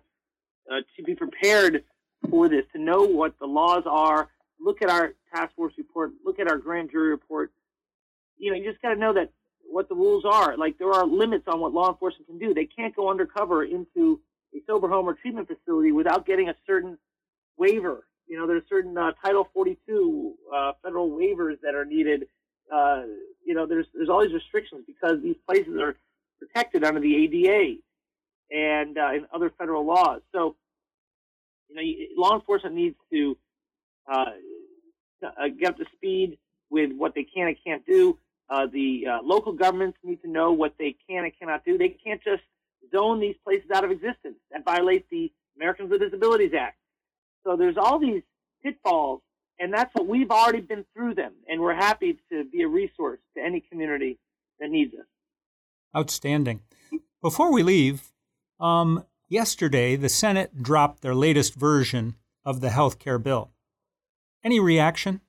uh, 0.70 0.80
to 0.96 1.02
be 1.02 1.14
prepared 1.14 1.84
for 2.30 2.48
this, 2.48 2.64
to 2.72 2.80
know 2.80 3.02
what 3.02 3.38
the 3.38 3.46
laws 3.46 3.84
are. 3.86 4.28
Look 4.68 4.82
at 4.82 4.90
our 4.90 5.14
task 5.34 5.54
force 5.56 5.72
report. 5.78 6.12
Look 6.24 6.38
at 6.38 6.48
our 6.48 6.58
grand 6.58 6.90
jury 6.90 7.08
report. 7.08 7.52
You 8.36 8.50
know, 8.50 8.58
you 8.58 8.70
just 8.70 8.82
got 8.82 8.94
to 8.94 9.00
know 9.00 9.14
that 9.14 9.30
what 9.64 9.88
the 9.88 9.94
rules 9.94 10.24
are. 10.26 10.56
Like 10.56 10.76
there 10.78 10.92
are 10.92 11.06
limits 11.06 11.44
on 11.48 11.60
what 11.60 11.72
law 11.72 11.88
enforcement 11.90 12.26
can 12.26 12.38
do. 12.38 12.52
They 12.52 12.66
can't 12.66 12.94
go 12.94 13.10
undercover 13.10 13.64
into 13.64 14.20
a 14.54 14.58
sober 14.66 14.88
home 14.88 15.08
or 15.08 15.14
treatment 15.14 15.48
facility 15.48 15.92
without 15.92 16.26
getting 16.26 16.50
a 16.50 16.54
certain 16.66 16.98
waiver. 17.56 18.06
You 18.26 18.38
know, 18.38 18.46
there's 18.46 18.62
certain 18.68 18.96
uh, 18.98 19.12
Title 19.24 19.48
42 19.54 20.34
uh, 20.54 20.72
federal 20.82 21.10
waivers 21.10 21.60
that 21.62 21.74
are 21.74 21.86
needed 21.86 22.26
uh, 22.72 23.02
you 23.44 23.54
know, 23.54 23.66
there's 23.66 23.86
there's 23.94 24.08
all 24.08 24.22
these 24.22 24.34
restrictions 24.34 24.84
because 24.86 25.22
these 25.22 25.36
places 25.46 25.80
are 25.80 25.96
protected 26.38 26.84
under 26.84 27.00
the 27.00 27.16
ADA 27.16 27.76
and 28.50 28.98
uh, 28.98 29.08
and 29.12 29.26
other 29.32 29.50
federal 29.58 29.86
laws. 29.86 30.20
So, 30.32 30.56
you 31.68 31.76
know, 31.76 32.22
law 32.22 32.34
enforcement 32.34 32.74
needs 32.74 32.96
to 33.10 33.36
uh, 35.22 35.48
get 35.58 35.70
up 35.70 35.76
to 35.78 35.84
speed 35.94 36.38
with 36.70 36.92
what 36.92 37.14
they 37.14 37.24
can 37.24 37.48
and 37.48 37.56
can't 37.64 37.84
do. 37.86 38.18
Uh, 38.50 38.66
the 38.72 39.04
uh, 39.06 39.18
local 39.22 39.52
governments 39.52 39.98
need 40.02 40.20
to 40.22 40.30
know 40.30 40.52
what 40.52 40.74
they 40.78 40.96
can 41.08 41.24
and 41.24 41.32
cannot 41.38 41.64
do. 41.64 41.76
They 41.76 41.90
can't 41.90 42.22
just 42.22 42.42
zone 42.92 43.20
these 43.20 43.36
places 43.44 43.70
out 43.74 43.84
of 43.84 43.90
existence. 43.90 44.36
That 44.50 44.64
violates 44.64 45.06
the 45.10 45.30
Americans 45.56 45.90
with 45.90 46.00
Disabilities 46.00 46.52
Act. 46.58 46.78
So 47.44 47.56
there's 47.56 47.76
all 47.76 47.98
these 47.98 48.22
pitfalls 48.62 49.20
and 49.58 49.72
that's 49.72 49.92
what 49.94 50.06
we've 50.06 50.30
already 50.30 50.60
been 50.60 50.84
through 50.94 51.14
them, 51.14 51.32
and 51.48 51.60
we're 51.60 51.74
happy 51.74 52.18
to 52.30 52.44
be 52.44 52.62
a 52.62 52.68
resource 52.68 53.18
to 53.36 53.42
any 53.42 53.60
community 53.60 54.18
that 54.60 54.70
needs 54.70 54.94
us. 54.94 55.06
Outstanding. 55.96 56.60
Before 57.20 57.52
we 57.52 57.62
leave, 57.62 58.12
um, 58.60 59.04
yesterday 59.28 59.96
the 59.96 60.08
Senate 60.08 60.62
dropped 60.62 61.02
their 61.02 61.14
latest 61.14 61.54
version 61.54 62.14
of 62.44 62.60
the 62.60 62.70
health 62.70 62.98
care 62.98 63.18
bill. 63.18 63.50
Any 64.44 64.60
reaction? 64.60 65.20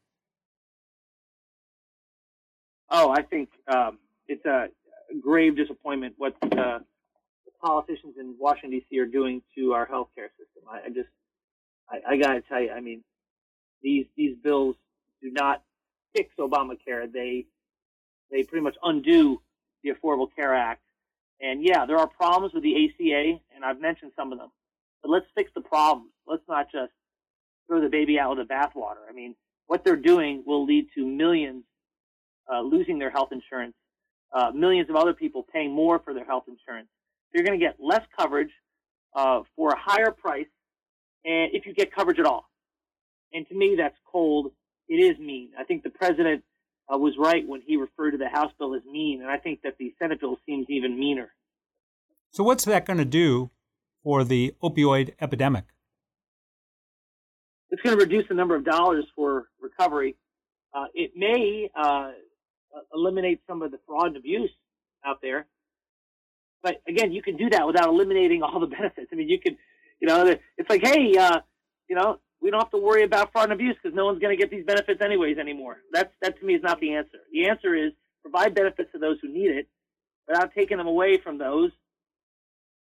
Oh, 2.90 3.12
I 3.12 3.22
think 3.22 3.50
um, 3.68 4.00
it's 4.28 4.46
a 4.46 4.68
grave 5.22 5.56
disappointment 5.56 6.16
what 6.18 6.36
uh, 6.44 6.80
the 6.80 7.52
politicians 7.62 8.16
in 8.20 8.36
Washington 8.40 8.80
D.C. 8.80 9.00
are 9.00 9.06
doing 9.06 9.42
to 9.56 9.74
our 9.74 9.88
healthcare 9.88 10.30
system. 10.38 10.64
I, 10.70 10.86
I 10.86 10.90
just, 10.90 11.10
I, 11.90 12.14
I 12.14 12.18
got 12.18 12.34
to 12.34 12.42
tell 12.42 12.62
you, 12.62 12.72
I 12.72 12.80
mean, 12.80 13.04
these 13.82 14.06
these 14.16 14.36
bills 14.44 14.76
do 15.22 15.32
not 15.32 15.64
fix 16.16 16.34
Obamacare. 16.40 17.12
They 17.12 17.46
they 18.32 18.44
pretty 18.44 18.64
much 18.64 18.76
undo 18.84 19.42
the 19.84 19.92
Affordable 19.92 20.28
Care 20.36 20.56
Act. 20.56 20.82
And 21.42 21.64
yeah, 21.64 21.86
there 21.86 21.98
are 21.98 22.08
problems 22.08 22.54
with 22.54 22.64
the 22.64 22.86
ACA, 22.86 23.40
and 23.56 23.64
I've 23.64 23.80
mentioned 23.80 24.12
some 24.16 24.34
of 24.34 24.40
them. 24.40 24.50
But 25.02 25.12
let's 25.12 25.26
fix 25.36 25.52
the 25.56 25.62
problems. 25.62 26.12
Let's 26.28 26.44
not 26.50 26.70
just 26.72 26.92
throw 27.70 27.80
the 27.80 27.90
baby 27.90 28.20
out 28.20 28.36
with 28.36 28.48
the 28.48 28.54
bathwater. 28.54 29.08
I 29.08 29.14
mean, 29.14 29.36
what 29.68 29.84
they're 29.86 29.96
doing 29.96 30.44
will 30.46 30.66
lead 30.66 30.88
to 30.96 31.06
millions 31.06 31.64
uh, 32.52 32.62
losing 32.62 32.98
their 32.98 33.12
health 33.12 33.30
insurance, 33.32 33.76
uh, 34.34 34.52
millions 34.54 34.90
of 34.90 34.96
other 34.96 35.14
people 35.14 35.46
paying 35.54 35.72
more 35.72 36.00
for 36.00 36.14
their 36.14 36.26
health 36.26 36.46
insurance. 36.48 36.88
you're 37.34 37.44
going 37.44 37.58
to 37.58 37.64
get 37.64 37.76
less 37.80 38.02
coverage 38.18 38.50
uh, 39.16 39.42
for 39.56 39.70
a 39.70 39.78
higher 39.78 40.12
price, 40.12 40.48
and 41.24 41.52
if 41.54 41.66
you 41.66 41.74
get 41.74 41.94
coverage 41.94 42.20
at 42.20 42.26
all. 42.26 42.50
And 43.34 43.48
to 43.50 43.56
me, 43.56 43.76
that's 43.78 43.98
cold. 44.12 44.52
It 44.88 44.96
is 44.96 45.20
mean. 45.20 45.52
I 45.58 45.64
think 45.64 45.84
the 45.84 45.92
president 45.92 46.44
uh, 46.92 46.98
was 46.98 47.14
right 47.20 47.48
when 47.48 47.62
he 47.62 47.78
referred 47.78 48.12
to 48.12 48.18
the 48.18 48.30
House 48.30 48.52
bill 48.58 48.74
as 48.74 48.82
mean, 48.92 49.22
and 49.22 49.30
I 49.30 49.38
think 49.38 49.62
that 49.62 49.76
the 49.78 49.94
Senate 50.00 50.20
bill 50.20 50.40
seems 50.46 50.66
even 50.70 51.00
meaner. 51.00 51.32
So, 52.32 52.44
what's 52.44 52.66
that 52.66 52.86
going 52.86 52.98
to 52.98 53.06
do 53.06 53.52
for 54.04 54.24
the 54.24 54.56
opioid 54.64 55.14
epidemic? 55.22 55.66
It's 57.80 57.88
going 57.88 57.98
to 57.98 58.04
reduce 58.04 58.28
the 58.28 58.36
number 58.36 58.58
of 58.58 58.66
dollars 58.66 59.06
for 59.16 59.48
recovery. 59.62 60.18
Uh, 60.74 60.88
it 60.94 61.12
may 61.16 61.70
uh, 61.74 62.12
eliminate 62.94 63.40
some 63.48 63.62
of 63.62 63.72
the 63.72 63.80
fraud 63.88 64.08
and 64.08 64.18
abuse 64.18 64.50
out 65.06 65.20
there. 65.22 65.46
But 66.62 66.82
again, 66.90 67.14
you 67.14 67.22
can 67.22 67.38
do 67.38 67.50
that 67.52 67.66
without 67.66 67.88
eliminating 67.88 68.44
all 68.44 68.60
the 68.60 68.68
benefits. 68.78 69.08
I 69.14 69.16
mean, 69.16 69.30
you 69.30 69.40
can, 69.40 69.58
you 70.02 70.10
know, 70.10 70.36
it's 70.58 70.70
like, 70.70 70.86
hey, 70.86 71.16
uh, 71.18 71.40
you 71.90 71.96
know, 71.96 72.20
we 72.42 72.52
don't 72.52 72.60
have 72.60 72.72
to 72.72 72.78
worry 72.78 73.04
about 73.04 73.32
fraud 73.32 73.46
and 73.46 73.54
abuse 73.54 73.78
because 73.82 73.96
no 73.96 74.04
one's 74.04 74.20
going 74.20 74.38
to 74.38 74.42
get 74.42 74.52
these 74.52 74.66
benefits 74.66 75.02
anyways 75.02 75.38
anymore. 75.38 75.78
That's 75.94 76.12
that 76.22 76.38
to 76.38 76.46
me 76.46 76.56
is 76.56 76.62
not 76.62 76.82
the 76.82 76.96
answer. 76.96 77.20
The 77.32 77.48
answer 77.48 77.76
is 77.76 77.94
provide 78.22 78.56
benefits 78.56 78.92
to 78.92 79.00
those 79.00 79.20
who 79.22 79.32
need 79.32 79.52
it 79.52 79.70
without 80.28 80.54
taking 80.54 80.80
them 80.80 80.88
away 80.88 81.18
from 81.18 81.38
those. 81.38 81.72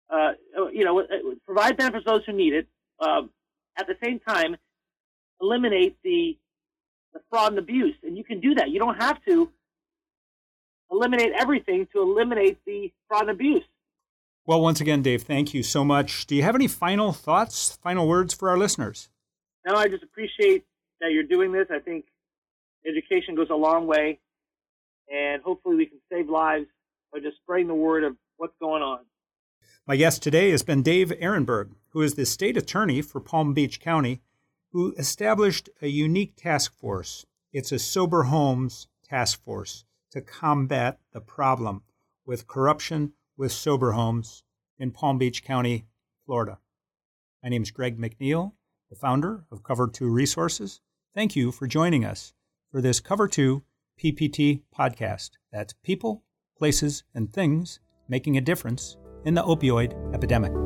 Uh, 0.08 0.32
you 0.72 0.86
know, 0.86 1.00
uh, 1.00 1.04
provide 1.44 1.76
benefits 1.76 2.06
to 2.06 2.12
those 2.12 2.24
who 2.24 2.32
need 2.32 2.54
it. 2.54 2.66
Um, 2.98 3.28
at 3.78 3.86
the 3.86 3.96
same 4.02 4.20
time, 4.20 4.56
eliminate 5.40 5.96
the 6.02 6.36
the 7.12 7.20
fraud 7.30 7.52
and 7.52 7.58
abuse, 7.58 7.94
and 8.02 8.16
you 8.16 8.24
can 8.24 8.40
do 8.40 8.54
that. 8.56 8.70
You 8.70 8.78
don't 8.78 9.00
have 9.00 9.24
to 9.24 9.50
eliminate 10.90 11.32
everything 11.38 11.88
to 11.94 12.02
eliminate 12.02 12.58
the 12.66 12.92
fraud 13.08 13.22
and 13.22 13.30
abuse. 13.30 13.64
Well, 14.44 14.60
once 14.60 14.80
again, 14.80 15.02
Dave, 15.02 15.22
thank 15.22 15.54
you 15.54 15.62
so 15.62 15.84
much. 15.84 16.26
Do 16.26 16.36
you 16.36 16.42
have 16.42 16.54
any 16.54 16.68
final 16.68 17.12
thoughts, 17.12 17.76
final 17.82 18.06
words 18.06 18.32
for 18.34 18.48
our 18.50 18.58
listeners? 18.58 19.08
No, 19.66 19.74
I 19.74 19.88
just 19.88 20.04
appreciate 20.04 20.64
that 21.00 21.10
you're 21.10 21.24
doing 21.24 21.52
this. 21.52 21.66
I 21.70 21.80
think 21.80 22.04
education 22.86 23.34
goes 23.34 23.48
a 23.50 23.56
long 23.56 23.86
way, 23.86 24.20
and 25.12 25.42
hopefully 25.42 25.76
we 25.76 25.86
can 25.86 25.98
save 26.12 26.28
lives 26.28 26.66
by 27.12 27.18
just 27.20 27.38
spreading 27.38 27.66
the 27.66 27.74
word 27.74 28.04
of 28.04 28.16
what's 28.36 28.54
going 28.60 28.82
on. 28.82 29.00
My 29.86 29.96
guest 29.96 30.22
today 30.22 30.50
has 30.50 30.62
been 30.62 30.82
Dave 30.82 31.08
Aronberg, 31.20 31.70
who 31.90 32.02
is 32.02 32.14
the 32.14 32.26
state 32.26 32.56
attorney 32.56 33.02
for 33.02 33.20
Palm 33.20 33.54
Beach 33.54 33.80
County, 33.80 34.20
who 34.76 34.92
established 34.98 35.70
a 35.80 35.86
unique 35.86 36.36
task 36.36 36.78
force. 36.78 37.24
It's 37.50 37.72
a 37.72 37.78
Sober 37.78 38.24
Homes 38.24 38.88
Task 39.08 39.42
Force 39.42 39.86
to 40.10 40.20
combat 40.20 40.98
the 41.14 41.20
problem 41.22 41.80
with 42.26 42.46
corruption 42.46 43.14
with 43.38 43.52
sober 43.52 43.92
homes 43.92 44.42
in 44.78 44.90
Palm 44.90 45.16
Beach 45.16 45.42
County, 45.42 45.86
Florida. 46.26 46.58
My 47.42 47.48
name 47.48 47.62
is 47.62 47.70
Greg 47.70 47.98
McNeil, 47.98 48.52
the 48.90 48.96
founder 48.96 49.46
of 49.50 49.62
Cover 49.62 49.88
2 49.88 50.10
Resources. 50.10 50.82
Thank 51.14 51.34
you 51.34 51.52
for 51.52 51.66
joining 51.66 52.04
us 52.04 52.34
for 52.70 52.82
this 52.82 53.00
Cover 53.00 53.28
2 53.28 53.62
PPT 53.98 54.60
podcast. 54.78 55.30
That's 55.50 55.72
people, 55.84 56.22
places, 56.58 57.02
and 57.14 57.32
things 57.32 57.80
making 58.10 58.36
a 58.36 58.42
difference 58.42 58.98
in 59.24 59.32
the 59.32 59.42
opioid 59.42 59.94
epidemic. 60.14 60.65